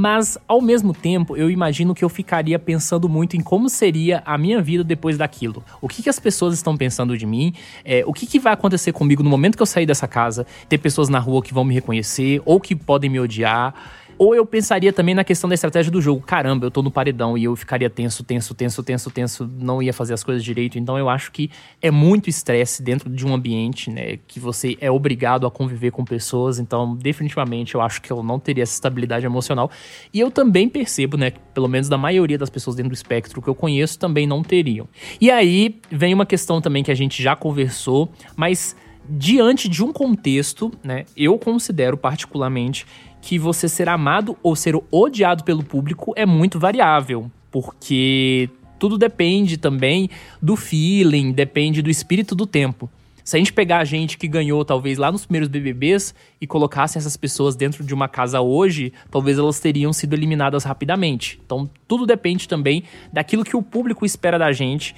Mas, 0.00 0.38
ao 0.46 0.62
mesmo 0.62 0.94
tempo, 0.94 1.36
eu 1.36 1.50
imagino 1.50 1.92
que 1.92 2.04
eu 2.04 2.08
ficaria 2.08 2.56
pensando 2.56 3.08
muito 3.08 3.36
em 3.36 3.40
como 3.40 3.68
seria 3.68 4.22
a 4.24 4.38
minha 4.38 4.62
vida 4.62 4.84
depois 4.84 5.18
daquilo. 5.18 5.64
O 5.80 5.88
que, 5.88 6.04
que 6.04 6.08
as 6.08 6.20
pessoas 6.20 6.54
estão 6.54 6.76
pensando 6.76 7.18
de 7.18 7.26
mim? 7.26 7.52
É, 7.84 8.04
o 8.06 8.12
que, 8.12 8.24
que 8.24 8.38
vai 8.38 8.52
acontecer 8.52 8.92
comigo 8.92 9.24
no 9.24 9.28
momento 9.28 9.56
que 9.56 9.62
eu 9.62 9.66
sair 9.66 9.86
dessa 9.86 10.06
casa? 10.06 10.46
Ter 10.68 10.78
pessoas 10.78 11.08
na 11.08 11.18
rua 11.18 11.42
que 11.42 11.52
vão 11.52 11.64
me 11.64 11.74
reconhecer 11.74 12.40
ou 12.44 12.60
que 12.60 12.76
podem 12.76 13.10
me 13.10 13.18
odiar. 13.18 13.74
Ou 14.18 14.34
eu 14.34 14.44
pensaria 14.44 14.92
também 14.92 15.14
na 15.14 15.22
questão 15.22 15.48
da 15.48 15.54
estratégia 15.54 15.92
do 15.92 16.00
jogo. 16.00 16.20
Caramba, 16.22 16.66
eu 16.66 16.70
tô 16.70 16.82
no 16.82 16.90
paredão 16.90 17.38
e 17.38 17.44
eu 17.44 17.54
ficaria 17.54 17.88
tenso, 17.88 18.24
tenso, 18.24 18.52
tenso, 18.52 18.82
tenso, 18.82 19.10
tenso, 19.10 19.50
não 19.58 19.80
ia 19.80 19.92
fazer 19.92 20.14
as 20.14 20.24
coisas 20.24 20.42
direito. 20.42 20.78
Então 20.78 20.98
eu 20.98 21.08
acho 21.08 21.30
que 21.30 21.50
é 21.80 21.90
muito 21.90 22.28
estresse 22.28 22.82
dentro 22.82 23.08
de 23.08 23.24
um 23.24 23.32
ambiente, 23.32 23.90
né? 23.90 24.18
Que 24.26 24.40
você 24.40 24.76
é 24.80 24.90
obrigado 24.90 25.46
a 25.46 25.50
conviver 25.50 25.92
com 25.92 26.04
pessoas. 26.04 26.58
Então, 26.58 26.96
definitivamente, 26.96 27.76
eu 27.76 27.80
acho 27.80 28.02
que 28.02 28.10
eu 28.10 28.22
não 28.22 28.40
teria 28.40 28.64
essa 28.64 28.74
estabilidade 28.74 29.24
emocional. 29.24 29.70
E 30.12 30.18
eu 30.18 30.30
também 30.30 30.68
percebo, 30.68 31.16
né? 31.16 31.30
Que 31.30 31.38
pelo 31.54 31.68
menos 31.68 31.88
da 31.88 31.96
maioria 31.96 32.36
das 32.36 32.50
pessoas 32.50 32.74
dentro 32.74 32.90
do 32.90 32.94
espectro 32.94 33.40
que 33.40 33.48
eu 33.48 33.54
conheço 33.54 33.98
também 33.98 34.26
não 34.26 34.42
teriam. 34.42 34.88
E 35.20 35.30
aí 35.30 35.80
vem 35.90 36.12
uma 36.12 36.26
questão 36.26 36.60
também 36.60 36.82
que 36.82 36.90
a 36.90 36.94
gente 36.94 37.22
já 37.22 37.36
conversou, 37.36 38.10
mas 38.36 38.76
diante 39.08 39.68
de 39.68 39.82
um 39.82 39.92
contexto, 39.92 40.72
né? 40.82 41.04
Eu 41.16 41.38
considero 41.38 41.96
particularmente 41.96 42.86
que 43.20 43.38
você 43.38 43.68
ser 43.68 43.88
amado 43.88 44.36
ou 44.42 44.54
ser 44.54 44.74
odiado 44.90 45.44
pelo 45.44 45.62
público 45.62 46.12
é 46.16 46.26
muito 46.26 46.58
variável, 46.58 47.30
porque 47.50 48.48
tudo 48.78 48.96
depende 48.96 49.56
também 49.56 50.08
do 50.40 50.56
feeling, 50.56 51.32
depende 51.32 51.82
do 51.82 51.90
espírito 51.90 52.34
do 52.34 52.46
tempo. 52.46 52.88
Se 53.28 53.36
a 53.36 53.38
gente 53.38 53.52
pegar 53.52 53.78
a 53.78 53.84
gente 53.84 54.16
que 54.16 54.26
ganhou, 54.26 54.64
talvez, 54.64 54.96
lá 54.96 55.12
nos 55.12 55.26
primeiros 55.26 55.50
BBBs 55.50 56.14
e 56.40 56.46
colocassem 56.46 56.98
essas 56.98 57.14
pessoas 57.14 57.54
dentro 57.54 57.84
de 57.84 57.92
uma 57.92 58.08
casa 58.08 58.40
hoje, 58.40 58.90
talvez 59.10 59.38
elas 59.38 59.60
teriam 59.60 59.92
sido 59.92 60.14
eliminadas 60.14 60.64
rapidamente. 60.64 61.38
Então, 61.44 61.68
tudo 61.86 62.06
depende 62.06 62.48
também 62.48 62.84
daquilo 63.12 63.44
que 63.44 63.54
o 63.54 63.62
público 63.62 64.06
espera 64.06 64.38
da 64.38 64.50
gente 64.50 64.94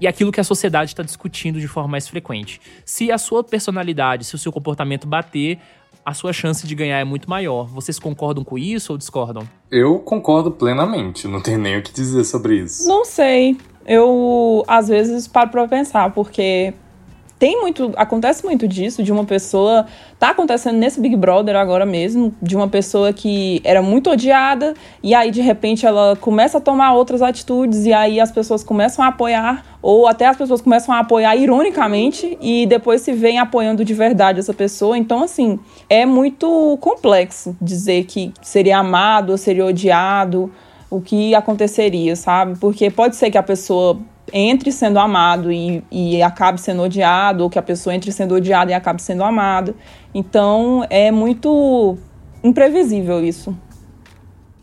e 0.00 0.06
aquilo 0.06 0.32
que 0.32 0.40
a 0.40 0.44
sociedade 0.44 0.90
está 0.90 1.02
discutindo 1.02 1.60
de 1.60 1.68
forma 1.68 1.88
mais 1.88 2.08
frequente. 2.08 2.60
Se 2.84 3.10
a 3.10 3.18
sua 3.18 3.42
personalidade, 3.42 4.24
se 4.24 4.34
o 4.34 4.38
seu 4.38 4.52
comportamento 4.52 5.06
bater, 5.06 5.58
a 6.04 6.14
sua 6.14 6.32
chance 6.32 6.66
de 6.66 6.74
ganhar 6.74 6.98
é 6.98 7.04
muito 7.04 7.28
maior. 7.28 7.66
Vocês 7.66 7.98
concordam 7.98 8.42
com 8.42 8.56
isso 8.56 8.92
ou 8.92 8.98
discordam? 8.98 9.48
Eu 9.70 9.98
concordo 9.98 10.50
plenamente, 10.50 11.28
não 11.28 11.40
tenho 11.40 11.58
nem 11.58 11.78
o 11.78 11.82
que 11.82 11.92
dizer 11.92 12.24
sobre 12.24 12.56
isso. 12.60 12.86
Não 12.88 13.04
sei. 13.04 13.56
Eu, 13.86 14.64
às 14.66 14.88
vezes, 14.88 15.26
paro 15.26 15.50
pra 15.50 15.66
pensar, 15.66 16.10
porque 16.12 16.74
tem 17.38 17.60
muito, 17.60 17.92
acontece 17.96 18.44
muito 18.44 18.66
disso, 18.66 19.02
de 19.02 19.12
uma 19.12 19.24
pessoa, 19.24 19.86
tá 20.18 20.30
acontecendo 20.30 20.76
nesse 20.76 21.00
Big 21.00 21.14
Brother 21.16 21.54
agora 21.54 21.86
mesmo, 21.86 22.34
de 22.42 22.56
uma 22.56 22.66
pessoa 22.66 23.12
que 23.12 23.60
era 23.62 23.80
muito 23.80 24.10
odiada 24.10 24.74
e 25.02 25.14
aí 25.14 25.30
de 25.30 25.40
repente 25.40 25.86
ela 25.86 26.16
começa 26.16 26.58
a 26.58 26.60
tomar 26.60 26.94
outras 26.94 27.22
atitudes 27.22 27.86
e 27.86 27.92
aí 27.92 28.20
as 28.20 28.32
pessoas 28.32 28.64
começam 28.64 29.04
a 29.04 29.08
apoiar 29.08 29.64
ou 29.80 30.08
até 30.08 30.26
as 30.26 30.36
pessoas 30.36 30.60
começam 30.60 30.92
a 30.92 30.98
apoiar 30.98 31.36
ironicamente 31.36 32.36
e 32.40 32.66
depois 32.66 33.02
se 33.02 33.12
vem 33.12 33.38
apoiando 33.38 33.84
de 33.84 33.94
verdade 33.94 34.40
essa 34.40 34.52
pessoa. 34.52 34.98
Então 34.98 35.22
assim, 35.22 35.60
é 35.88 36.04
muito 36.04 36.76
complexo 36.80 37.56
dizer 37.60 38.04
que 38.04 38.32
seria 38.42 38.78
amado 38.78 39.30
ou 39.30 39.38
seria 39.38 39.64
odiado, 39.64 40.50
o 40.90 41.00
que 41.00 41.34
aconteceria, 41.34 42.16
sabe? 42.16 42.58
Porque 42.58 42.90
pode 42.90 43.14
ser 43.14 43.30
que 43.30 43.38
a 43.38 43.42
pessoa 43.42 43.98
entre 44.32 44.72
sendo 44.72 44.98
amado 44.98 45.50
e, 45.50 45.82
e 45.90 46.22
acabe 46.22 46.60
sendo 46.60 46.82
odiado, 46.82 47.44
ou 47.44 47.50
que 47.50 47.58
a 47.58 47.62
pessoa 47.62 47.94
entre 47.94 48.12
sendo 48.12 48.34
odiada 48.34 48.70
e 48.70 48.74
acabe 48.74 49.02
sendo 49.02 49.22
amada. 49.22 49.74
Então 50.14 50.84
é 50.90 51.10
muito 51.10 51.96
imprevisível 52.42 53.24
isso. 53.24 53.56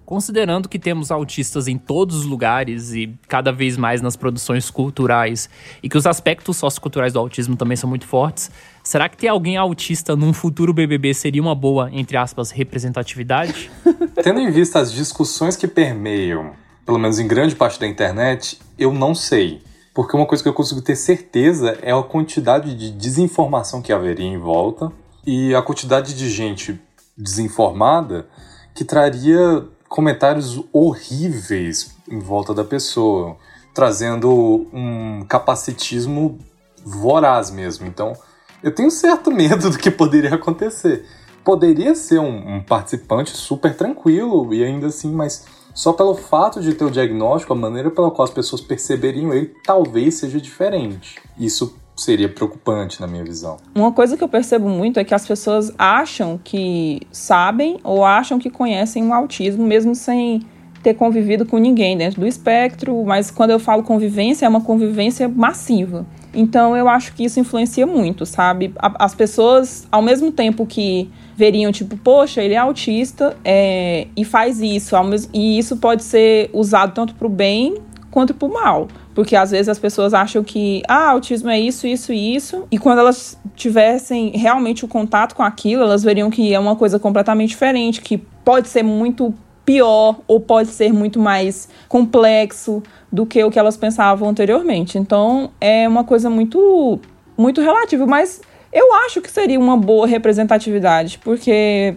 Considerando 0.05 0.69
que 0.69 0.77
temos 0.77 1.09
autistas 1.09 1.67
em 1.67 1.79
todos 1.79 2.17
os 2.17 2.25
lugares 2.25 2.93
e 2.93 3.11
cada 3.27 3.51
vez 3.51 3.75
mais 3.75 4.03
nas 4.03 4.15
produções 4.15 4.69
culturais, 4.69 5.49
e 5.81 5.89
que 5.89 5.97
os 5.97 6.05
aspectos 6.05 6.57
socioculturais 6.57 7.13
do 7.13 7.17
autismo 7.17 7.55
também 7.55 7.75
são 7.75 7.89
muito 7.89 8.05
fortes, 8.05 8.51
será 8.83 9.09
que 9.09 9.17
ter 9.17 9.29
alguém 9.29 9.57
autista 9.57 10.15
num 10.15 10.31
futuro 10.31 10.71
BBB 10.71 11.11
seria 11.15 11.41
uma 11.41 11.55
boa, 11.55 11.89
entre 11.91 12.17
aspas, 12.17 12.51
representatividade? 12.51 13.71
Tendo 14.21 14.39
em 14.39 14.51
vista 14.51 14.77
as 14.77 14.93
discussões 14.93 15.57
que 15.57 15.67
permeiam, 15.67 16.51
pelo 16.85 16.99
menos 16.99 17.19
em 17.19 17.27
grande 17.27 17.55
parte 17.55 17.79
da 17.79 17.87
internet, 17.87 18.59
eu 18.77 18.93
não 18.93 19.15
sei. 19.15 19.61
Porque 19.93 20.15
uma 20.15 20.25
coisa 20.25 20.43
que 20.43 20.49
eu 20.49 20.53
consigo 20.53 20.81
ter 20.81 20.95
certeza 20.95 21.77
é 21.81 21.91
a 21.91 22.03
quantidade 22.03 22.75
de 22.75 22.91
desinformação 22.91 23.81
que 23.81 23.93
haveria 23.93 24.25
em 24.25 24.37
volta 24.37 24.91
e 25.25 25.55
a 25.55 25.61
quantidade 25.61 26.13
de 26.13 26.29
gente 26.29 26.79
desinformada 27.17 28.27
que 28.73 28.83
traria 28.83 29.65
comentários 29.87 30.61
horríveis 30.73 31.95
em 32.09 32.19
volta 32.19 32.53
da 32.53 32.63
pessoa, 32.63 33.37
trazendo 33.73 34.67
um 34.73 35.25
capacitismo 35.27 36.37
voraz 36.83 37.49
mesmo. 37.49 37.87
Então, 37.87 38.13
eu 38.61 38.73
tenho 38.75 38.91
certo 38.91 39.31
medo 39.33 39.69
do 39.69 39.77
que 39.77 39.89
poderia 39.89 40.35
acontecer. 40.35 41.05
Poderia 41.43 41.95
ser 41.95 42.19
um, 42.19 42.55
um 42.55 42.63
participante 42.63 43.31
super 43.31 43.75
tranquilo 43.75 44.53
e 44.53 44.63
ainda 44.63 44.87
assim, 44.87 45.11
mas 45.11 45.45
só 45.75 45.93
pelo 45.93 46.15
fato 46.15 46.61
de 46.61 46.73
ter 46.73 46.85
o 46.85 46.89
diagnóstico, 46.89 47.51
a 47.53 47.55
maneira 47.55 47.91
pela 47.91 48.09
qual 48.09 48.23
as 48.23 48.31
pessoas 48.31 48.61
perceberiam 48.61 49.33
ele 49.33 49.53
talvez 49.63 50.15
seja 50.15 50.39
diferente. 50.39 51.21
Isso 51.37 51.75
seria 51.95 52.29
preocupante 52.29 52.99
na 52.99 53.07
minha 53.07 53.23
visão. 53.23 53.57
Uma 53.75 53.91
coisa 53.91 54.17
que 54.17 54.23
eu 54.23 54.27
percebo 54.27 54.69
muito 54.69 54.99
é 54.99 55.03
que 55.03 55.13
as 55.13 55.27
pessoas 55.27 55.71
acham 55.77 56.39
que 56.41 57.01
sabem 57.11 57.77
ou 57.83 58.03
acham 58.03 58.39
que 58.39 58.49
conhecem 58.49 59.05
o 59.07 59.13
autismo, 59.13 59.65
mesmo 59.65 59.93
sem 59.93 60.41
ter 60.81 60.93
convivido 60.93 61.45
com 61.45 61.57
ninguém 61.57 61.97
dentro 61.97 62.21
do 62.21 62.27
espectro, 62.27 63.03
mas 63.03 63.31
quando 63.31 63.51
eu 63.51 63.59
falo 63.59 63.83
convivência, 63.83 64.45
é 64.45 64.49
uma 64.49 64.61
convivência 64.61 65.27
massiva. 65.27 66.05
Então 66.35 66.75
eu 66.75 66.87
acho 66.87 67.13
que 67.13 67.23
isso 67.23 67.39
influencia 67.39 67.87
muito, 67.87 68.25
sabe? 68.25 68.73
As 68.77 69.15
pessoas, 69.15 69.87
ao 69.91 70.01
mesmo 70.01 70.31
tempo 70.31 70.65
que 70.65 71.09
veriam, 71.35 71.71
tipo, 71.71 71.97
poxa, 71.97 72.41
ele 72.41 72.53
é 72.53 72.57
autista 72.57 73.35
é, 73.43 74.07
e 74.15 74.23
faz 74.23 74.61
isso, 74.61 74.95
e 75.33 75.57
isso 75.57 75.77
pode 75.77 76.03
ser 76.03 76.49
usado 76.53 76.93
tanto 76.93 77.15
para 77.15 77.27
o 77.27 77.29
bem 77.29 77.75
quanto 78.09 78.33
para 78.33 78.47
o 78.47 78.53
mal. 78.53 78.87
Porque 79.13 79.35
às 79.35 79.51
vezes 79.51 79.69
as 79.69 79.79
pessoas 79.79 80.13
acham 80.13 80.43
que, 80.43 80.81
ah, 80.87 81.09
autismo 81.09 81.49
é 81.49 81.59
isso, 81.59 81.87
isso 81.87 82.11
e 82.13 82.35
isso. 82.35 82.65
E 82.71 82.77
quando 82.77 82.99
elas 82.99 83.37
tivessem 83.55 84.31
realmente 84.35 84.83
o 84.83 84.87
contato 84.87 85.35
com 85.35 85.43
aquilo, 85.43 85.83
elas 85.83 86.03
veriam 86.03 86.29
que 86.29 86.53
é 86.53 86.59
uma 86.59 86.75
coisa 86.75 86.99
completamente 86.99 87.49
diferente, 87.49 88.01
que 88.01 88.17
pode 88.17 88.67
ser 88.67 88.83
muito 88.83 89.33
pior 89.65 90.19
ou 90.27 90.39
pode 90.39 90.69
ser 90.69 90.93
muito 90.93 91.19
mais 91.19 91.67
complexo 91.89 92.83
do 93.11 93.25
que 93.25 93.43
o 93.43 93.49
que 93.49 93.57
elas 93.57 93.75
pensavam 93.75 94.29
anteriormente. 94.29 94.97
Então 94.97 95.51
é 95.59 95.87
uma 95.87 96.03
coisa 96.03 96.29
muito, 96.29 96.99
muito 97.37 97.61
relativa, 97.61 98.05
mas 98.05 98.41
eu 98.71 98.93
acho 99.05 99.21
que 99.21 99.31
seria 99.31 99.57
uma 99.57 99.77
boa 99.77 100.05
representatividade, 100.05 101.17
porque, 101.23 101.95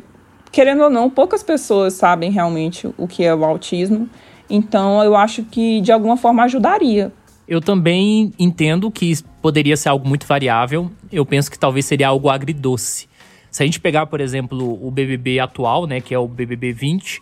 querendo 0.52 0.84
ou 0.84 0.90
não, 0.90 1.10
poucas 1.10 1.42
pessoas 1.42 1.94
sabem 1.94 2.30
realmente 2.30 2.88
o 2.96 3.08
que 3.08 3.24
é 3.24 3.34
o 3.34 3.44
autismo. 3.44 4.08
Então, 4.48 5.02
eu 5.02 5.16
acho 5.16 5.42
que 5.42 5.80
de 5.80 5.90
alguma 5.90 6.16
forma 6.16 6.44
ajudaria. 6.44 7.12
Eu 7.48 7.60
também 7.60 8.32
entendo 8.38 8.90
que 8.90 9.12
poderia 9.42 9.76
ser 9.76 9.88
algo 9.88 10.08
muito 10.08 10.26
variável. 10.26 10.90
Eu 11.10 11.26
penso 11.26 11.50
que 11.50 11.58
talvez 11.58 11.84
seria 11.84 12.08
algo 12.08 12.28
agridoce. 12.28 13.08
Se 13.50 13.62
a 13.62 13.66
gente 13.66 13.80
pegar, 13.80 14.06
por 14.06 14.20
exemplo, 14.20 14.78
o 14.86 14.90
BBB 14.90 15.40
atual, 15.40 15.86
né, 15.86 16.00
que 16.00 16.14
é 16.14 16.18
o 16.18 16.28
BBB 16.28 16.72
20, 16.72 17.20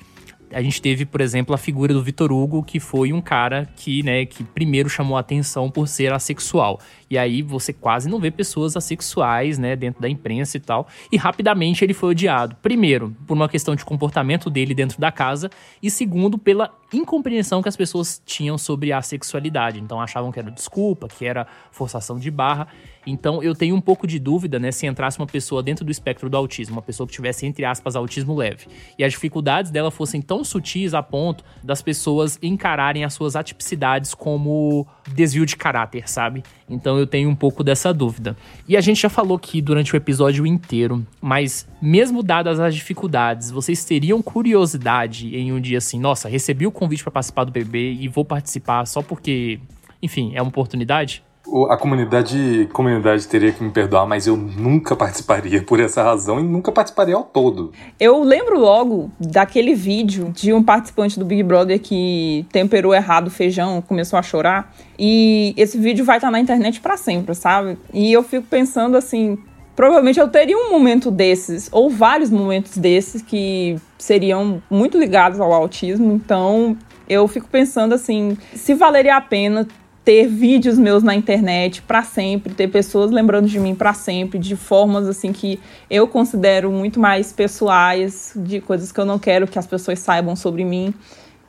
a 0.53 0.63
gente 0.63 0.81
teve, 0.81 1.05
por 1.05 1.21
exemplo, 1.21 1.55
a 1.55 1.59
figura 1.59 1.93
do 1.93 2.03
Vitor 2.03 2.33
Hugo, 2.33 2.63
que 2.63 2.79
foi 2.79 3.13
um 3.13 3.21
cara 3.21 3.69
que, 3.77 4.03
né, 4.03 4.25
que 4.25 4.45
primeiro 4.45 4.89
chamou 4.89 5.17
a 5.17 5.21
atenção 5.21 5.71
por 5.71 5.89
ser 5.89 6.13
assexual. 6.13 6.81
E 7.11 7.19
aí 7.19 7.43
você 7.43 7.73
quase 7.73 8.09
não 8.09 8.19
vê 8.19 8.31
pessoas 8.31 8.77
assexuais, 8.77 9.59
né, 9.59 9.77
dentro 9.77 10.01
da 10.01 10.09
imprensa 10.09 10.57
e 10.57 10.61
tal. 10.61 10.87
E 11.11 11.17
rapidamente 11.17 11.85
ele 11.85 11.95
foi 11.95 12.11
odiado. 12.11 12.57
Primeiro, 12.63 13.15
por 13.27 13.35
uma 13.35 13.49
questão 13.49 13.75
de 13.75 13.85
comportamento 13.85 14.49
dele 14.49 14.75
dentro 14.75 15.01
da 15.01 15.11
casa, 15.11 15.51
e 15.83 15.91
segundo, 15.91 16.39
pela 16.39 16.69
incompreensão 16.93 17.63
que 17.63 17.69
as 17.69 17.77
pessoas 17.77 18.21
tinham 18.25 18.57
sobre 18.57 18.93
a 18.93 19.03
sexualidade. 19.03 19.81
Então 19.81 20.01
achavam 20.01 20.31
que 20.31 20.39
era 20.39 20.51
desculpa, 20.51 21.09
que 21.09 21.25
era 21.25 21.47
forçação 21.71 22.19
de 22.19 22.31
barra. 22.31 22.69
Então 23.07 23.43
eu 23.43 23.55
tenho 23.55 23.75
um 23.75 23.81
pouco 23.81 24.07
de 24.07 24.19
dúvida, 24.19 24.59
né, 24.59 24.73
se 24.73 24.87
entrasse 24.87 25.19
uma 25.19 25.27
pessoa 25.27 25.63
dentro 25.63 25.85
do 25.85 25.93
espectro 25.93 26.29
do 26.29 26.37
autismo, 26.37 26.77
uma 26.77 26.83
pessoa 26.83 27.07
que 27.07 27.13
tivesse 27.13 27.47
entre 27.47 27.65
aspas 27.65 27.95
autismo 27.95 28.35
leve, 28.35 28.67
e 28.99 29.05
as 29.05 29.13
dificuldades 29.13 29.71
dela 29.71 29.93
fossem 29.93 30.21
tão 30.21 30.43
sutis 30.43 30.93
a 30.93 31.03
ponto 31.03 31.45
das 31.63 31.81
pessoas 31.81 32.37
encararem 32.43 33.05
as 33.05 33.15
suas 33.15 33.37
atipicidades 33.37 34.13
como 34.13 34.87
desvio 35.15 35.47
de 35.47 35.57
caráter, 35.57 36.09
sabe? 36.09 36.43
Então 36.69 36.99
eu 36.99 37.07
tenho 37.07 37.29
um 37.29 37.35
pouco 37.35 37.63
dessa 37.63 37.95
dúvida. 37.95 38.37
E 38.69 38.77
a 38.77 38.81
gente 38.81 39.01
já 39.01 39.09
falou 39.09 39.37
aqui 39.37 39.61
durante 39.61 39.95
o 39.95 39.97
episódio 39.97 40.47
inteiro, 40.47 41.07
mas 41.21 41.67
mesmo 41.81 42.23
dadas 42.23 42.59
as 42.59 42.75
dificuldades, 42.75 43.51
vocês 43.51 43.85
teriam 43.85 44.21
curiosidade 44.21 45.37
em 45.37 45.53
um 45.53 45.61
dia 45.61 45.79
assim, 45.79 45.99
nossa, 46.01 46.29
recebi 46.29 46.67
o 46.67 46.73
convite 46.73 47.03
para 47.03 47.13
participar 47.13 47.45
do 47.45 47.53
bebê 47.53 47.93
e 47.93 48.09
vou 48.09 48.25
participar 48.25 48.85
só 48.87 49.01
porque, 49.01 49.61
enfim, 50.03 50.33
é 50.35 50.43
uma 50.43 50.49
oportunidade? 50.49 51.23
A 51.71 51.77
comunidade, 51.77 52.69
comunidade 52.73 53.27
teria 53.29 53.53
que 53.53 53.63
me 53.63 53.71
perdoar, 53.71 54.07
mas 54.07 54.27
eu 54.27 54.37
nunca 54.37 54.97
participaria 54.97 55.63
por 55.63 55.81
essa 55.81 56.03
razão 56.03 56.41
e 56.41 56.43
nunca 56.43 56.73
participaria 56.73 57.15
ao 57.15 57.23
todo. 57.23 57.73
Eu 57.99 58.23
lembro 58.23 58.59
logo 58.59 59.11
daquele 59.19 59.75
vídeo 59.75 60.33
de 60.35 60.53
um 60.53 60.63
participante 60.63 61.19
do 61.19 61.25
Big 61.25 61.43
Brother 61.43 61.81
que 61.81 62.47
temperou 62.51 62.95
errado 62.95 63.29
o 63.29 63.31
feijão, 63.31 63.81
começou 63.81 64.19
a 64.19 64.23
chorar. 64.23 64.75
E 64.99 65.55
esse 65.57 65.79
vídeo 65.79 66.05
vai 66.05 66.17
estar 66.17 66.31
na 66.31 66.41
internet 66.41 66.81
para 66.81 66.97
sempre, 66.97 67.35
sabe? 67.35 67.79
E 67.93 68.13
eu 68.13 68.23
fico 68.23 68.47
pensando 68.49 68.97
assim, 68.97 69.39
provavelmente 69.75 70.19
eu 70.19 70.29
teria 70.29 70.57
um 70.57 70.71
momento 70.71 71.11
desses, 71.11 71.69
ou 71.71 71.91
vários 71.91 72.31
momentos 72.31 72.77
desses, 72.79 73.23
que 73.23 73.77
seriam 73.99 74.63
muito 74.71 74.99
ligados 74.99 75.39
ao 75.39 75.53
autismo. 75.53 76.13
Então, 76.13 76.77
eu 77.09 77.29
fico 77.29 77.47
pensando 77.49 77.95
assim, 77.95 78.37
se 78.55 78.75
valeria 78.75 79.17
a 79.17 79.21
pena 79.21 79.67
ter 80.07 80.29
vídeos 80.29 80.79
meus 80.79 81.03
na 81.03 81.17
internet 81.17 81.83
para 81.83 82.05
sempre, 82.05 82.55
ter 82.55 82.69
pessoas 82.69 83.11
lembrando 83.11 83.49
de 83.49 83.59
mim 83.59 83.75
para 83.75 83.93
sempre, 83.93 84.39
de 84.39 84.55
formas 84.55 85.09
assim 85.09 85.33
que 85.33 85.59
eu 85.91 86.07
considero 86.07 86.71
muito 86.71 87.01
mais 87.01 87.33
pessoais, 87.33 88.33
de 88.37 88.61
coisas 88.61 88.93
que 88.93 89.01
eu 89.01 89.05
não 89.05 89.19
quero 89.19 89.49
que 89.49 89.59
as 89.59 89.67
pessoas 89.67 89.99
saibam 89.99 90.37
sobre 90.37 90.65
mim. 90.65 90.95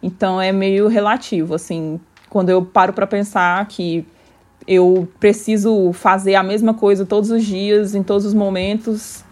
Então 0.02 0.41
é 0.41 0.52
meio 0.52 0.88
relativo, 0.88 1.54
assim, 1.54 2.00
quando 2.32 2.50
eu 2.50 2.65
paro 2.65 2.93
para 2.93 3.06
pensar 3.06 3.63
que 3.67 4.04
eu 4.67 5.08
preciso 5.20 5.93
fazer 5.93 6.34
a 6.34 6.41
mesma 6.41 6.74
coisa 6.74 7.06
todos 7.06 7.30
os 7.30 7.46
dias, 7.46 7.93
em 7.93 8.02
todos 8.02 8.26
os 8.26 8.34
momentos 8.34 9.24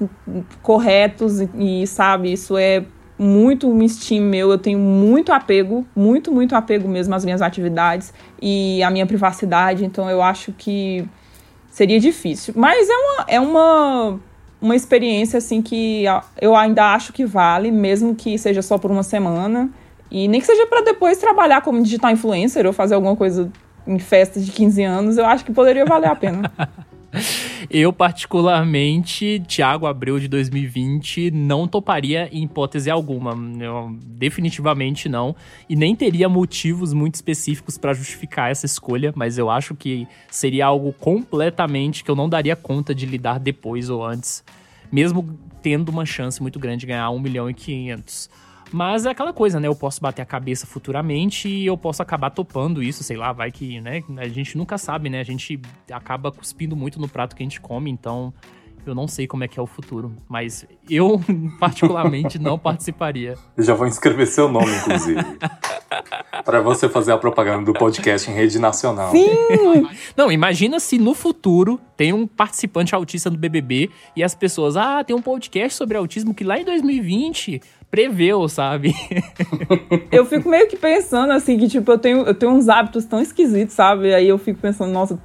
corretos 0.61 1.39
e 1.57 1.87
sabe, 1.87 2.31
isso 2.31 2.55
é 2.55 2.85
muito 3.17 3.69
um 3.69 3.81
instinto 3.81 4.23
meu, 4.23 4.51
eu 4.51 4.57
tenho 4.57 4.79
muito 4.79 5.31
apego, 5.31 5.85
muito, 5.95 6.31
muito 6.31 6.55
apego 6.55 6.87
mesmo 6.87 7.15
às 7.15 7.23
minhas 7.23 7.41
atividades 7.41 8.13
e 8.41 8.83
à 8.83 8.89
minha 8.89 9.05
privacidade, 9.05 9.85
então 9.85 10.09
eu 10.09 10.21
acho 10.21 10.51
que 10.51 11.07
seria 11.69 11.99
difícil. 11.99 12.53
Mas 12.57 12.87
é 12.89 12.93
uma, 12.93 13.25
é 13.27 13.39
uma, 13.39 14.19
uma 14.61 14.75
experiência 14.75 15.37
assim 15.37 15.61
que 15.61 16.05
eu 16.41 16.55
ainda 16.55 16.93
acho 16.93 17.13
que 17.13 17.25
vale, 17.25 17.71
mesmo 17.71 18.15
que 18.15 18.37
seja 18.37 18.61
só 18.61 18.77
por 18.77 18.91
uma 18.91 19.03
semana. 19.03 19.69
E 20.11 20.27
nem 20.27 20.39
que 20.39 20.45
seja 20.45 20.65
para 20.67 20.81
depois 20.81 21.17
trabalhar 21.17 21.61
como 21.61 21.81
digital 21.81 22.11
influencer 22.11 22.65
ou 22.65 22.71
fazer 22.71 22.95
alguma 22.95 23.15
coisa 23.15 23.51
em 23.87 23.99
festas 23.99 24.45
de 24.45 24.51
15 24.51 24.83
anos, 24.83 25.17
eu 25.17 25.25
acho 25.25 25.43
que 25.43 25.51
poderia 25.51 25.85
valer 25.85 26.09
a 26.09 26.15
pena. 26.15 26.51
Eu, 27.69 27.91
particularmente, 27.91 29.41
Thiago 29.47 29.85
Abreu 29.85 30.19
de 30.19 30.27
2020, 30.27 31.31
não 31.31 31.67
toparia 31.67 32.29
em 32.31 32.43
hipótese 32.43 32.89
alguma. 32.89 33.35
Eu, 33.61 33.97
definitivamente 34.03 35.09
não. 35.09 35.35
E 35.69 35.75
nem 35.75 35.95
teria 35.95 36.29
motivos 36.29 36.93
muito 36.93 37.15
específicos 37.15 37.77
para 37.77 37.93
justificar 37.93 38.51
essa 38.51 38.65
escolha, 38.65 39.13
mas 39.15 39.37
eu 39.37 39.49
acho 39.49 39.75
que 39.75 40.07
seria 40.29 40.67
algo 40.67 40.93
completamente 40.93 42.03
que 42.03 42.11
eu 42.11 42.15
não 42.15 42.29
daria 42.29 42.55
conta 42.55 42.93
de 42.93 43.05
lidar 43.05 43.39
depois 43.39 43.89
ou 43.89 44.05
antes, 44.05 44.43
mesmo 44.91 45.37
tendo 45.61 45.89
uma 45.89 46.05
chance 46.05 46.41
muito 46.41 46.59
grande 46.59 46.81
de 46.81 46.87
ganhar 46.87 47.09
1 47.09 47.19
milhão 47.19 47.49
e 47.49 47.53
500. 47.53 48.29
Mas 48.75 49.05
é 49.05 49.09
aquela 49.11 49.31
coisa, 49.31 49.57
né? 49.57 49.69
Eu 49.69 49.75
posso 49.75 50.01
bater 50.01 50.21
a 50.21 50.25
cabeça 50.25 50.67
futuramente 50.67 51.47
e 51.47 51.65
eu 51.65 51.77
posso 51.77 52.01
acabar 52.01 52.29
topando 52.29 52.83
isso, 52.83 53.05
sei 53.05 53.15
lá, 53.15 53.31
vai 53.31 53.49
que, 53.49 53.79
né? 53.79 54.03
A 54.17 54.27
gente 54.27 54.57
nunca 54.57 54.77
sabe, 54.77 55.09
né? 55.09 55.21
A 55.21 55.23
gente 55.23 55.57
acaba 55.89 56.29
cuspindo 56.29 56.75
muito 56.75 56.99
no 56.99 57.07
prato 57.07 57.37
que 57.37 57.41
a 57.41 57.45
gente 57.45 57.61
come, 57.61 57.89
então 57.89 58.33
eu 58.85 58.93
não 58.93 59.07
sei 59.07 59.27
como 59.27 59.45
é 59.45 59.47
que 59.47 59.57
é 59.57 59.63
o 59.63 59.65
futuro. 59.65 60.13
Mas 60.27 60.67
eu, 60.89 61.21
particularmente, 61.57 62.37
não 62.37 62.59
participaria. 62.59 63.35
Eu 63.55 63.63
já 63.63 63.73
vou 63.73 63.87
inscrever 63.87 64.27
seu 64.27 64.49
nome, 64.49 64.75
inclusive. 64.75 65.21
Para 66.43 66.61
você 66.61 66.89
fazer 66.89 67.11
a 67.11 67.17
propaganda 67.17 67.65
do 67.65 67.73
podcast 67.73 68.29
em 68.29 68.33
rede 68.33 68.59
nacional. 68.59 69.11
Sim! 69.11 69.29
Não, 70.15 70.31
imagina 70.31 70.79
se 70.79 70.97
no 70.97 71.13
futuro 71.13 71.79
tem 71.95 72.13
um 72.13 72.27
participante 72.27 72.93
autista 72.93 73.29
do 73.29 73.37
BBB 73.37 73.89
e 74.15 74.23
as 74.23 74.35
pessoas, 74.35 74.75
ah, 74.75 75.03
tem 75.03 75.15
um 75.15 75.21
podcast 75.21 75.77
sobre 75.77 75.97
autismo 75.97 76.33
que 76.33 76.43
lá 76.43 76.59
em 76.59 76.65
2020 76.65 77.61
preveu, 77.89 78.47
sabe? 78.49 78.93
eu 80.11 80.25
fico 80.25 80.49
meio 80.49 80.67
que 80.67 80.75
pensando 80.75 81.31
assim, 81.31 81.57
que 81.57 81.67
tipo, 81.67 81.89
eu 81.91 81.97
tenho, 81.97 82.23
eu 82.23 82.33
tenho 82.33 82.51
uns 82.51 82.67
hábitos 82.67 83.05
tão 83.05 83.21
esquisitos, 83.21 83.73
sabe? 83.73 84.13
Aí 84.13 84.27
eu 84.27 84.37
fico 84.37 84.59
pensando, 84.59 84.91
nossa, 84.91 85.17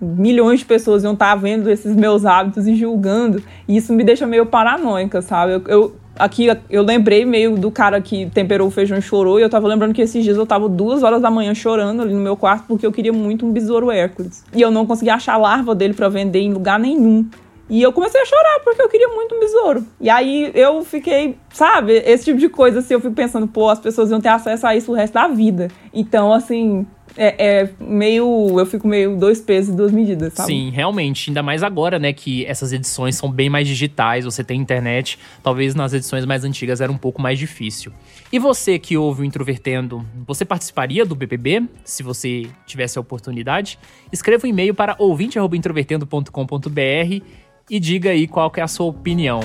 milhões 0.00 0.60
de 0.60 0.66
pessoas 0.66 1.04
iam 1.04 1.12
estar 1.12 1.34
vendo 1.36 1.70
esses 1.70 1.94
meus 1.94 2.24
hábitos 2.24 2.66
e 2.66 2.74
julgando. 2.74 3.42
E 3.66 3.76
isso 3.76 3.92
me 3.92 4.04
deixa 4.04 4.26
meio 4.26 4.46
paranoica, 4.46 5.22
sabe? 5.22 5.54
Eu, 5.54 5.62
eu, 5.66 5.96
aqui 6.20 6.46
eu 6.68 6.82
lembrei 6.82 7.24
meio 7.24 7.56
do 7.56 7.70
cara 7.70 8.00
que 8.00 8.30
temperou 8.30 8.68
o 8.68 8.70
feijão 8.70 8.98
e 8.98 9.02
chorou. 9.02 9.38
E 9.38 9.42
eu 9.42 9.50
tava 9.50 9.66
lembrando 9.66 9.94
que 9.94 10.02
esses 10.02 10.22
dias 10.22 10.36
eu 10.36 10.46
tava 10.46 10.68
duas 10.68 11.02
horas 11.02 11.20
da 11.20 11.30
manhã 11.30 11.54
chorando 11.54 12.02
ali 12.02 12.14
no 12.14 12.20
meu 12.20 12.36
quarto 12.36 12.64
porque 12.68 12.86
eu 12.86 12.92
queria 12.92 13.12
muito 13.12 13.46
um 13.46 13.52
besouro 13.52 13.90
Hércules. 13.90 14.44
E 14.54 14.60
eu 14.60 14.70
não 14.70 14.86
conseguia 14.86 15.14
achar 15.14 15.34
a 15.34 15.38
larva 15.38 15.74
dele 15.74 15.94
para 15.94 16.08
vender 16.08 16.40
em 16.40 16.52
lugar 16.52 16.78
nenhum. 16.78 17.26
E 17.70 17.80
eu 17.80 17.92
comecei 17.92 18.20
a 18.20 18.24
chorar 18.24 18.60
porque 18.64 18.82
eu 18.82 18.88
queria 18.88 19.08
muito 19.08 19.32
um 19.36 19.38
besouro. 19.38 19.86
E 20.00 20.10
aí 20.10 20.50
eu 20.54 20.84
fiquei, 20.84 21.36
sabe, 21.52 21.92
esse 22.04 22.24
tipo 22.24 22.38
de 22.38 22.48
coisa 22.48 22.80
assim, 22.80 22.94
eu 22.94 23.00
fico 23.00 23.14
pensando, 23.14 23.46
pô, 23.46 23.68
as 23.68 23.78
pessoas 23.78 24.10
iam 24.10 24.20
ter 24.20 24.28
acesso 24.28 24.66
a 24.66 24.74
isso 24.74 24.90
o 24.90 24.94
resto 24.94 25.14
da 25.14 25.28
vida. 25.28 25.68
Então, 25.94 26.32
assim, 26.32 26.84
é, 27.16 27.60
é, 27.60 27.70
meio. 27.78 28.58
Eu 28.58 28.66
fico 28.66 28.86
meio 28.86 29.16
dois 29.16 29.40
pesos 29.40 29.74
e 29.74 29.76
duas 29.76 29.92
medidas, 29.92 30.34
sabe? 30.34 30.48
Sim, 30.48 30.70
realmente. 30.70 31.30
Ainda 31.30 31.42
mais 31.42 31.62
agora, 31.62 31.98
né, 31.98 32.12
que 32.12 32.44
essas 32.46 32.72
edições 32.72 33.16
são 33.16 33.30
bem 33.30 33.48
mais 33.48 33.66
digitais, 33.66 34.24
você 34.24 34.44
tem 34.44 34.60
internet. 34.60 35.18
Talvez 35.42 35.74
nas 35.74 35.92
edições 35.92 36.24
mais 36.24 36.44
antigas 36.44 36.80
era 36.80 36.90
um 36.90 36.98
pouco 36.98 37.20
mais 37.20 37.38
difícil. 37.38 37.92
E 38.32 38.38
você 38.38 38.78
que 38.78 38.96
ouve 38.96 39.22
o 39.22 39.24
Introvertendo, 39.24 40.04
você 40.26 40.44
participaria 40.44 41.04
do 41.04 41.14
BBB? 41.14 41.64
Se 41.84 42.02
você 42.02 42.46
tivesse 42.66 42.98
a 42.98 43.00
oportunidade? 43.00 43.78
Escreva 44.12 44.46
um 44.46 44.50
e-mail 44.50 44.74
para 44.74 44.94
ouvinte.introvertendo.com.br 44.98 47.24
e 47.70 47.80
diga 47.80 48.10
aí 48.10 48.26
qual 48.26 48.52
é 48.56 48.62
a 48.62 48.68
sua 48.68 48.86
opinião. 48.86 49.40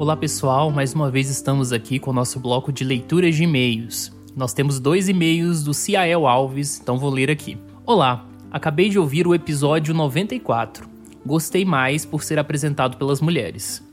Olá 0.00 0.16
pessoal, 0.16 0.70
mais 0.70 0.94
uma 0.94 1.10
vez 1.10 1.28
estamos 1.28 1.74
aqui 1.74 1.98
com 1.98 2.10
o 2.10 2.14
nosso 2.14 2.40
bloco 2.40 2.72
de 2.72 2.84
leituras 2.84 3.36
de 3.36 3.42
e-mails. 3.42 4.10
Nós 4.34 4.54
temos 4.54 4.80
dois 4.80 5.10
e-mails 5.10 5.62
do 5.62 5.74
Ciael 5.74 6.26
Alves, 6.26 6.80
então 6.80 6.96
vou 6.96 7.10
ler 7.10 7.30
aqui. 7.30 7.58
Olá, 7.84 8.26
acabei 8.50 8.88
de 8.88 8.98
ouvir 8.98 9.26
o 9.26 9.34
episódio 9.34 9.92
94. 9.92 10.88
Gostei 11.26 11.66
mais 11.66 12.06
por 12.06 12.24
ser 12.24 12.38
apresentado 12.38 12.96
pelas 12.96 13.20
mulheres. 13.20 13.86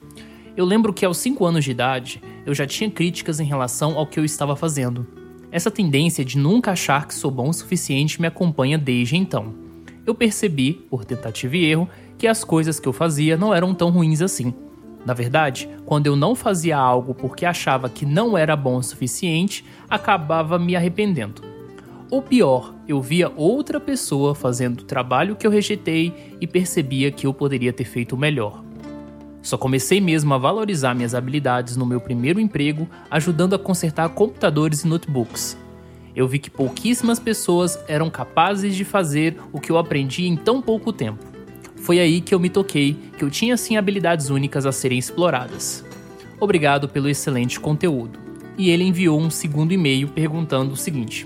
Eu 0.56 0.64
lembro 0.64 0.94
que 0.94 1.04
aos 1.04 1.18
5 1.18 1.44
anos 1.44 1.66
de 1.66 1.72
idade 1.72 2.22
eu 2.46 2.56
já 2.56 2.66
tinha 2.66 2.90
críticas 2.90 3.42
em 3.42 3.46
relação 3.46 3.98
ao 3.98 4.08
que 4.08 4.18
eu 4.18 4.24
estava 4.24 4.56
fazendo. 4.56 5.06
Essa 5.52 5.70
tendência 5.70 6.24
de 6.24 6.38
nunca 6.38 6.72
achar 6.72 7.06
que 7.06 7.14
sou 7.14 7.30
bom 7.30 7.50
o 7.50 7.54
suficiente 7.54 8.22
me 8.22 8.28
acompanha 8.28 8.78
desde 8.78 9.18
então. 9.18 9.54
Eu 10.06 10.16
percebi, 10.16 10.72
por 10.90 11.04
tentativa 11.04 11.58
e 11.58 11.66
erro, 11.66 11.90
que 12.18 12.28
as 12.28 12.46
coisas 12.46 12.80
que 12.80 12.88
eu 12.88 12.94
fazia 12.94 13.36
não 13.36 13.54
eram 13.54 13.76
tão 13.76 13.90
ruins 13.90 14.22
assim 14.22 14.54
na 15.08 15.14
verdade, 15.14 15.70
quando 15.86 16.06
eu 16.06 16.18
não 16.18 16.36
fazia 16.36 16.78
algo 16.78 17.14
porque 17.14 17.46
achava 17.46 17.88
que 17.88 18.06
não 18.06 18.38
era 18.38 18.58
bom 18.58 18.76
o 18.76 18.84
suficiente, 18.84 19.64
acabava 19.90 20.60
me 20.60 20.76
arrependendo. 20.76 21.42
Ou 22.12 22.22
pior, 22.22 22.76
eu 22.86 23.02
via 23.02 23.32
outra 23.34 23.80
pessoa 23.80 24.36
fazendo 24.36 24.82
o 24.82 24.84
trabalho 24.84 25.38
que 25.38 25.48
eu 25.48 25.52
rejeitei 25.52 26.36
e 26.42 26.46
percebia 26.46 27.10
que 27.10 27.26
eu 27.26 27.34
poderia 27.34 27.72
ter 27.72 27.86
feito 27.86 28.18
melhor. 28.18 28.62
Só 29.42 29.58
comecei 29.58 30.02
mesmo 30.02 30.34
a 30.34 30.38
valorizar 30.38 30.94
minhas 30.94 31.16
habilidades 31.16 31.78
no 31.78 31.86
meu 31.86 32.02
primeiro 32.02 32.38
emprego, 32.38 32.86
ajudando 33.10 33.56
a 33.56 33.60
consertar 33.60 34.10
computadores 34.10 34.82
e 34.82 34.90
notebooks. 34.90 35.58
Eu 36.14 36.28
vi 36.28 36.38
que 36.38 36.50
pouquíssimas 36.50 37.18
pessoas 37.18 37.80
eram 37.88 38.10
capazes 38.10 38.76
de 38.76 38.84
fazer 38.84 39.38
o 39.54 39.62
que 39.62 39.72
eu 39.72 39.78
aprendi 39.78 40.28
em 40.28 40.36
tão 40.36 40.62
pouco 40.62 40.92
tempo. 40.92 41.37
Foi 41.88 42.02
aí 42.02 42.20
que 42.20 42.36
eu 42.36 42.40
me 42.42 42.50
toquei 42.50 42.98
que 43.18 43.24
eu 43.24 43.30
tinha 43.30 43.56
sim 43.56 43.78
habilidades 43.78 44.30
únicas 44.30 44.66
a 44.66 44.74
serem 44.74 45.00
exploradas. 45.00 45.86
Obrigado 46.38 46.90
pelo 46.90 47.08
excelente 47.08 47.62
conteúdo. 47.62 48.20
E 48.58 48.70
ele 48.70 48.84
enviou 48.84 49.18
um 49.18 49.30
segundo 49.30 49.72
e-mail 49.72 50.10
perguntando 50.10 50.74
o 50.74 50.76
seguinte: 50.76 51.26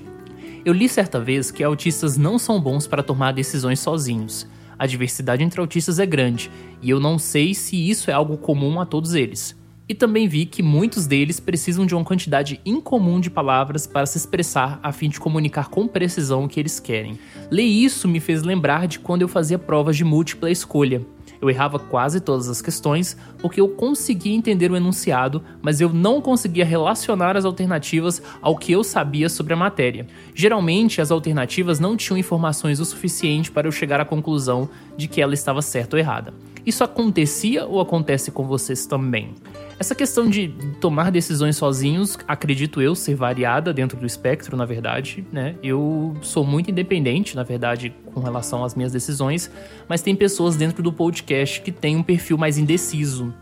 Eu 0.63 0.71
li 0.71 0.87
certa 0.87 1.19
vez 1.19 1.49
que 1.49 1.63
autistas 1.63 2.15
não 2.15 2.37
são 2.37 2.61
bons 2.61 2.85
para 2.85 3.01
tomar 3.01 3.31
decisões 3.31 3.79
sozinhos. 3.79 4.45
A 4.77 4.85
diversidade 4.85 5.43
entre 5.43 5.59
autistas 5.59 5.97
é 5.97 6.05
grande, 6.05 6.51
e 6.79 6.91
eu 6.91 6.99
não 6.99 7.17
sei 7.17 7.55
se 7.55 7.89
isso 7.89 8.11
é 8.11 8.13
algo 8.13 8.37
comum 8.37 8.79
a 8.79 8.85
todos 8.85 9.15
eles. 9.15 9.59
E 9.91 9.93
também 9.93 10.25
vi 10.25 10.45
que 10.45 10.63
muitos 10.63 11.05
deles 11.05 11.37
precisam 11.37 11.85
de 11.85 11.93
uma 11.93 12.05
quantidade 12.05 12.61
incomum 12.65 13.19
de 13.19 13.29
palavras 13.29 13.85
para 13.85 14.05
se 14.05 14.17
expressar 14.17 14.79
a 14.81 14.93
fim 14.93 15.09
de 15.09 15.19
comunicar 15.19 15.67
com 15.67 15.85
precisão 15.85 16.45
o 16.45 16.47
que 16.47 16.61
eles 16.61 16.79
querem. 16.79 17.19
Ler 17.51 17.63
isso 17.63 18.07
me 18.07 18.21
fez 18.21 18.41
lembrar 18.41 18.87
de 18.87 18.99
quando 18.99 19.23
eu 19.23 19.27
fazia 19.27 19.59
provas 19.59 19.97
de 19.97 20.05
múltipla 20.05 20.49
escolha. 20.49 21.05
Eu 21.41 21.49
errava 21.49 21.77
quase 21.77 22.21
todas 22.21 22.47
as 22.47 22.61
questões 22.61 23.17
porque 23.41 23.59
eu 23.59 23.67
conseguia 23.67 24.33
entender 24.33 24.71
o 24.71 24.77
enunciado, 24.77 25.43
mas 25.61 25.81
eu 25.81 25.89
não 25.89 26.21
conseguia 26.21 26.63
relacionar 26.63 27.35
as 27.35 27.43
alternativas 27.43 28.21
ao 28.41 28.55
que 28.55 28.71
eu 28.71 28.85
sabia 28.85 29.27
sobre 29.27 29.51
a 29.51 29.57
matéria. 29.57 30.07
Geralmente, 30.33 31.01
as 31.01 31.11
alternativas 31.11 31.81
não 31.81 31.97
tinham 31.97 32.17
informações 32.17 32.79
o 32.79 32.85
suficiente 32.85 33.51
para 33.51 33.67
eu 33.67 33.73
chegar 33.73 33.99
à 33.99 34.05
conclusão 34.05 34.69
de 34.95 35.09
que 35.09 35.21
ela 35.21 35.33
estava 35.33 35.61
certa 35.61 35.97
ou 35.97 35.99
errada. 35.99 36.33
Isso 36.65 36.81
acontecia 36.81 37.65
ou 37.65 37.81
acontece 37.81 38.31
com 38.31 38.47
vocês 38.47 38.85
também? 38.85 39.33
Essa 39.81 39.95
questão 39.95 40.29
de 40.29 40.49
tomar 40.79 41.09
decisões 41.09 41.57
sozinhos, 41.57 42.15
acredito 42.27 42.79
eu, 42.79 42.93
ser 42.93 43.15
variada 43.15 43.73
dentro 43.73 43.97
do 43.97 44.05
espectro, 44.05 44.55
na 44.55 44.63
verdade, 44.63 45.25
né? 45.31 45.55
Eu 45.63 46.15
sou 46.21 46.45
muito 46.45 46.69
independente, 46.69 47.35
na 47.35 47.41
verdade, 47.41 47.91
com 48.13 48.19
relação 48.19 48.63
às 48.63 48.75
minhas 48.75 48.91
decisões, 48.91 49.49
mas 49.89 50.03
tem 50.03 50.15
pessoas 50.15 50.55
dentro 50.55 50.83
do 50.83 50.93
podcast 50.93 51.61
que 51.61 51.71
têm 51.71 51.95
um 51.95 52.03
perfil 52.03 52.37
mais 52.37 52.59
indeciso. 52.59 53.33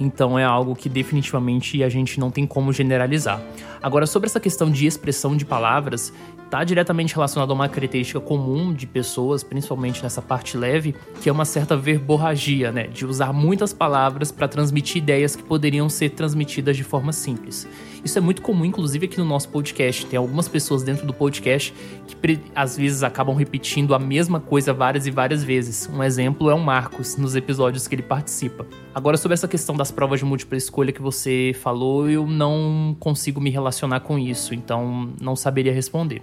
Então 0.00 0.36
é 0.36 0.42
algo 0.42 0.74
que 0.74 0.88
definitivamente 0.88 1.80
a 1.84 1.88
gente 1.88 2.18
não 2.18 2.28
tem 2.28 2.44
como 2.44 2.72
generalizar. 2.72 3.40
Agora, 3.80 4.04
sobre 4.04 4.26
essa 4.26 4.40
questão 4.40 4.72
de 4.72 4.86
expressão 4.86 5.36
de 5.36 5.44
palavras, 5.44 6.12
está 6.44 6.62
diretamente 6.62 7.14
relacionado 7.14 7.50
a 7.50 7.54
uma 7.54 7.68
característica 7.68 8.20
comum 8.20 8.72
de 8.72 8.86
pessoas, 8.86 9.42
principalmente 9.42 10.02
nessa 10.02 10.22
parte 10.22 10.56
leve, 10.56 10.94
que 11.20 11.28
é 11.28 11.32
uma 11.32 11.44
certa 11.44 11.76
verborragia, 11.76 12.70
né? 12.70 12.86
De 12.86 13.04
usar 13.04 13.32
muitas 13.32 13.72
palavras 13.72 14.30
para 14.30 14.46
transmitir 14.46 15.02
ideias 15.02 15.34
que 15.34 15.42
poderiam 15.42 15.88
ser 15.88 16.10
transmitidas 16.10 16.76
de 16.76 16.84
forma 16.84 17.12
simples. 17.12 17.66
Isso 18.04 18.18
é 18.18 18.20
muito 18.20 18.42
comum, 18.42 18.64
inclusive, 18.64 19.06
aqui 19.06 19.18
no 19.18 19.24
nosso 19.24 19.48
podcast. 19.48 20.04
Tem 20.06 20.18
algumas 20.18 20.46
pessoas 20.46 20.82
dentro 20.82 21.06
do 21.06 21.14
podcast 21.14 21.74
que 22.06 22.40
às 22.54 22.76
vezes 22.76 23.02
acabam 23.02 23.34
repetindo 23.34 23.94
a 23.94 23.98
mesma 23.98 24.38
coisa 24.38 24.74
várias 24.74 25.06
e 25.06 25.10
várias 25.10 25.42
vezes. 25.42 25.88
Um 25.92 26.02
exemplo 26.02 26.50
é 26.50 26.54
o 26.54 26.60
Marcos, 26.60 27.16
nos 27.16 27.34
episódios 27.34 27.88
que 27.88 27.94
ele 27.94 28.02
participa. 28.02 28.66
Agora, 28.94 29.16
sobre 29.16 29.34
essa 29.34 29.48
questão 29.48 29.74
das 29.74 29.90
provas 29.90 30.20
de 30.20 30.26
múltipla 30.26 30.56
escolha 30.56 30.92
que 30.92 31.00
você 31.00 31.56
falou, 31.62 32.08
eu 32.08 32.26
não 32.26 32.94
consigo 33.00 33.40
me 33.40 33.50
relacionar 33.50 34.00
com 34.00 34.18
isso, 34.18 34.54
então 34.54 35.10
não 35.20 35.34
saberia 35.34 35.72
responder. 35.72 36.22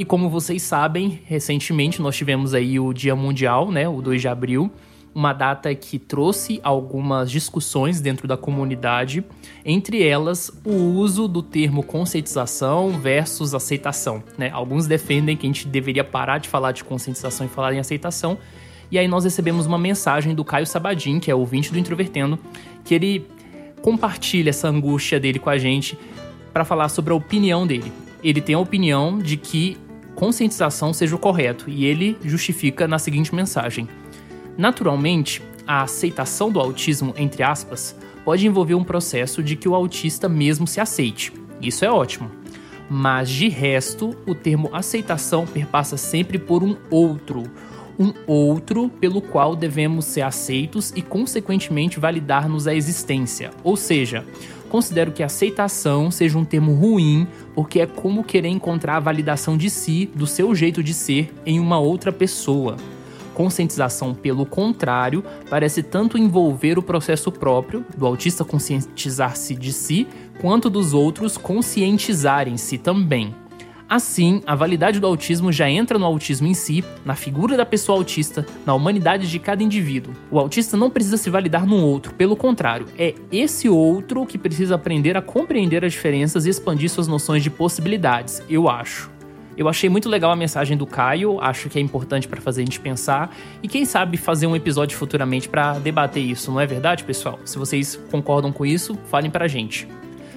E 0.00 0.04
como 0.06 0.30
vocês 0.30 0.62
sabem, 0.62 1.20
recentemente 1.26 2.00
nós 2.00 2.16
tivemos 2.16 2.54
aí 2.54 2.80
o 2.80 2.90
Dia 2.90 3.14
Mundial, 3.14 3.70
né, 3.70 3.86
o 3.86 4.00
2 4.00 4.22
de 4.22 4.28
abril, 4.28 4.70
uma 5.14 5.34
data 5.34 5.74
que 5.74 5.98
trouxe 5.98 6.58
algumas 6.62 7.30
discussões 7.30 8.00
dentro 8.00 8.26
da 8.26 8.34
comunidade, 8.34 9.22
entre 9.62 10.02
elas 10.02 10.50
o 10.64 10.72
uso 10.72 11.28
do 11.28 11.42
termo 11.42 11.82
conscientização 11.82 12.98
versus 12.98 13.52
aceitação. 13.52 14.24
Né? 14.38 14.48
Alguns 14.50 14.86
defendem 14.86 15.36
que 15.36 15.46
a 15.46 15.50
gente 15.50 15.68
deveria 15.68 16.02
parar 16.02 16.38
de 16.38 16.48
falar 16.48 16.72
de 16.72 16.82
conscientização 16.82 17.44
e 17.44 17.50
falar 17.50 17.74
em 17.74 17.78
aceitação. 17.78 18.38
E 18.90 18.98
aí 18.98 19.06
nós 19.06 19.24
recebemos 19.24 19.66
uma 19.66 19.76
mensagem 19.76 20.34
do 20.34 20.46
Caio 20.46 20.66
Sabadin, 20.66 21.20
que 21.20 21.30
é 21.30 21.34
ouvinte 21.34 21.70
do 21.70 21.78
Introvertendo, 21.78 22.38
que 22.86 22.94
ele 22.94 23.26
compartilha 23.82 24.48
essa 24.48 24.66
angústia 24.66 25.20
dele 25.20 25.38
com 25.38 25.50
a 25.50 25.58
gente 25.58 25.98
para 26.54 26.64
falar 26.64 26.88
sobre 26.88 27.12
a 27.12 27.16
opinião 27.16 27.66
dele. 27.66 27.92
Ele 28.24 28.40
tem 28.40 28.54
a 28.54 28.58
opinião 28.58 29.18
de 29.18 29.36
que 29.36 29.76
conscientização 30.20 30.92
seja 30.92 31.16
o 31.16 31.18
correto, 31.18 31.70
e 31.70 31.86
ele 31.86 32.18
justifica 32.22 32.86
na 32.86 32.98
seguinte 32.98 33.34
mensagem: 33.34 33.88
Naturalmente, 34.58 35.42
a 35.66 35.82
aceitação 35.82 36.52
do 36.52 36.60
autismo, 36.60 37.14
entre 37.16 37.42
aspas, 37.42 37.96
pode 38.22 38.46
envolver 38.46 38.74
um 38.74 38.84
processo 38.84 39.42
de 39.42 39.56
que 39.56 39.66
o 39.66 39.74
autista 39.74 40.28
mesmo 40.28 40.66
se 40.66 40.78
aceite. 40.78 41.32
Isso 41.62 41.86
é 41.86 41.90
ótimo. 41.90 42.30
Mas 42.90 43.30
de 43.30 43.48
resto, 43.48 44.14
o 44.26 44.34
termo 44.34 44.68
aceitação 44.74 45.46
perpassa 45.46 45.96
sempre 45.96 46.38
por 46.38 46.62
um 46.62 46.76
outro, 46.90 47.44
um 47.98 48.12
outro 48.26 48.90
pelo 48.90 49.22
qual 49.22 49.56
devemos 49.56 50.04
ser 50.04 50.22
aceitos 50.22 50.92
e, 50.94 51.00
consequentemente, 51.00 51.98
validar-nos 51.98 52.66
a 52.66 52.74
existência. 52.74 53.52
Ou 53.62 53.76
seja, 53.76 54.24
considero 54.70 55.12
que 55.12 55.22
aceitação 55.22 56.10
seja 56.10 56.38
um 56.38 56.44
termo 56.44 56.72
ruim, 56.72 57.26
porque 57.54 57.80
é 57.80 57.86
como 57.86 58.24
querer 58.24 58.48
encontrar 58.48 58.96
a 58.96 59.00
validação 59.00 59.58
de 59.58 59.68
si, 59.68 60.08
do 60.14 60.26
seu 60.26 60.54
jeito 60.54 60.82
de 60.82 60.94
ser, 60.94 61.34
em 61.44 61.60
uma 61.60 61.78
outra 61.78 62.10
pessoa. 62.10 62.76
Conscientização, 63.34 64.14
pelo 64.14 64.46
contrário, 64.46 65.24
parece 65.48 65.82
tanto 65.82 66.16
envolver 66.16 66.78
o 66.78 66.82
processo 66.82 67.30
próprio 67.30 67.84
do 67.96 68.06
autista 68.06 68.44
conscientizar-se 68.44 69.54
de 69.54 69.72
si, 69.72 70.06
quanto 70.40 70.70
dos 70.70 70.94
outros 70.94 71.36
conscientizarem-se 71.36 72.78
também. 72.78 73.34
Assim, 73.90 74.40
a 74.46 74.54
validade 74.54 75.00
do 75.00 75.06
autismo 75.08 75.50
já 75.50 75.68
entra 75.68 75.98
no 75.98 76.06
autismo 76.06 76.46
em 76.46 76.54
si, 76.54 76.84
na 77.04 77.16
figura 77.16 77.56
da 77.56 77.66
pessoa 77.66 77.98
autista, 77.98 78.46
na 78.64 78.72
humanidade 78.72 79.28
de 79.28 79.36
cada 79.40 79.64
indivíduo. 79.64 80.14
O 80.30 80.38
autista 80.38 80.76
não 80.76 80.88
precisa 80.88 81.16
se 81.16 81.28
validar 81.28 81.66
no 81.66 81.74
outro, 81.74 82.14
pelo 82.14 82.36
contrário, 82.36 82.86
é 82.96 83.16
esse 83.32 83.68
outro 83.68 84.24
que 84.24 84.38
precisa 84.38 84.76
aprender 84.76 85.16
a 85.16 85.22
compreender 85.22 85.84
as 85.84 85.92
diferenças 85.92 86.46
e 86.46 86.50
expandir 86.50 86.88
suas 86.88 87.08
noções 87.08 87.42
de 87.42 87.50
possibilidades, 87.50 88.40
eu 88.48 88.68
acho. 88.68 89.10
Eu 89.56 89.68
achei 89.68 89.90
muito 89.90 90.08
legal 90.08 90.30
a 90.30 90.36
mensagem 90.36 90.76
do 90.76 90.86
Caio, 90.86 91.40
acho 91.40 91.68
que 91.68 91.76
é 91.76 91.82
importante 91.82 92.28
para 92.28 92.40
fazer 92.40 92.62
a 92.62 92.64
gente 92.64 92.78
pensar 92.78 93.36
e 93.60 93.66
quem 93.66 93.84
sabe 93.84 94.16
fazer 94.16 94.46
um 94.46 94.54
episódio 94.54 94.96
futuramente 94.96 95.48
para 95.48 95.80
debater 95.80 96.22
isso, 96.22 96.52
não 96.52 96.60
é 96.60 96.66
verdade, 96.66 97.02
pessoal? 97.02 97.40
Se 97.44 97.58
vocês 97.58 97.98
concordam 98.08 98.52
com 98.52 98.64
isso, 98.64 98.96
falem 99.10 99.32
pra 99.32 99.48
gente. 99.48 99.88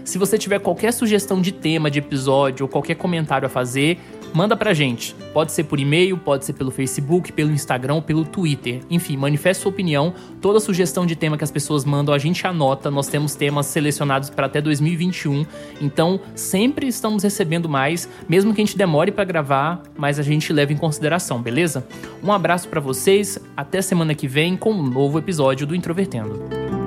Se 0.04 0.18
você 0.18 0.38
tiver 0.38 0.60
qualquer 0.60 0.92
sugestão 0.92 1.42
de 1.42 1.52
tema, 1.52 1.90
de 1.90 2.00
episódio 2.00 2.66
ou 2.66 2.70
qualquer 2.70 2.96
comentário 2.96 3.46
a 3.46 3.50
fazer, 3.50 3.98
manda 4.34 4.56
pra 4.56 4.74
gente. 4.74 5.16
Pode 5.34 5.54
ser 5.54 5.64
por 5.64 5.80
e-mail, 5.80 6.18
pode 6.18 6.44
ser 6.44 6.54
pelo 6.54 6.72
Facebook, 6.72 7.32
pelo 7.32 7.52
Instagram, 7.52 8.02
pelo 8.02 8.26
Twitter. 8.26 8.82
Enfim, 8.90 9.16
manifeste 9.16 9.64
sua 9.64 9.72
opinião. 9.72 10.14
Toda 10.42 10.60
sugestão 10.60 11.06
de 11.06 11.16
tema 11.16 11.38
que 11.38 11.44
as 11.44 11.52
pessoas 11.52 11.86
mandam, 11.86 12.14
a 12.14 12.18
gente 12.18 12.46
anota. 12.46 12.92
Nós 12.92 13.08
temos 13.08 13.34
temas 13.34 13.68
selecionados 13.68 14.30
para 14.30 14.48
até 14.48 14.60
2021. 14.60 15.46
Então, 15.80 16.20
sempre 16.36 16.88
estamos 16.88 17.24
recebendo 17.24 17.70
mais, 17.70 18.10
mesmo 18.28 18.54
que 18.54 18.62
a 18.62 18.66
gente 18.66 18.78
demore 18.78 19.12
para 19.12 19.24
gravar, 19.24 19.82
mas 19.96 20.20
a 20.20 20.24
gente 20.24 20.52
leva 20.52 20.74
em 20.74 20.78
consideração, 20.78 21.42
beleza? 21.42 21.88
Um 22.22 22.32
abraço 22.32 22.68
para 22.68 22.82
vocês, 22.82 23.40
até 23.56 23.82
semana 23.82 24.14
que 24.14 24.28
vem 24.28 24.58
com 24.58 24.72
um 24.74 24.84
novo 24.84 25.18
episódio 25.18 25.66
do 25.66 25.74
Introvertendo. 25.74 26.83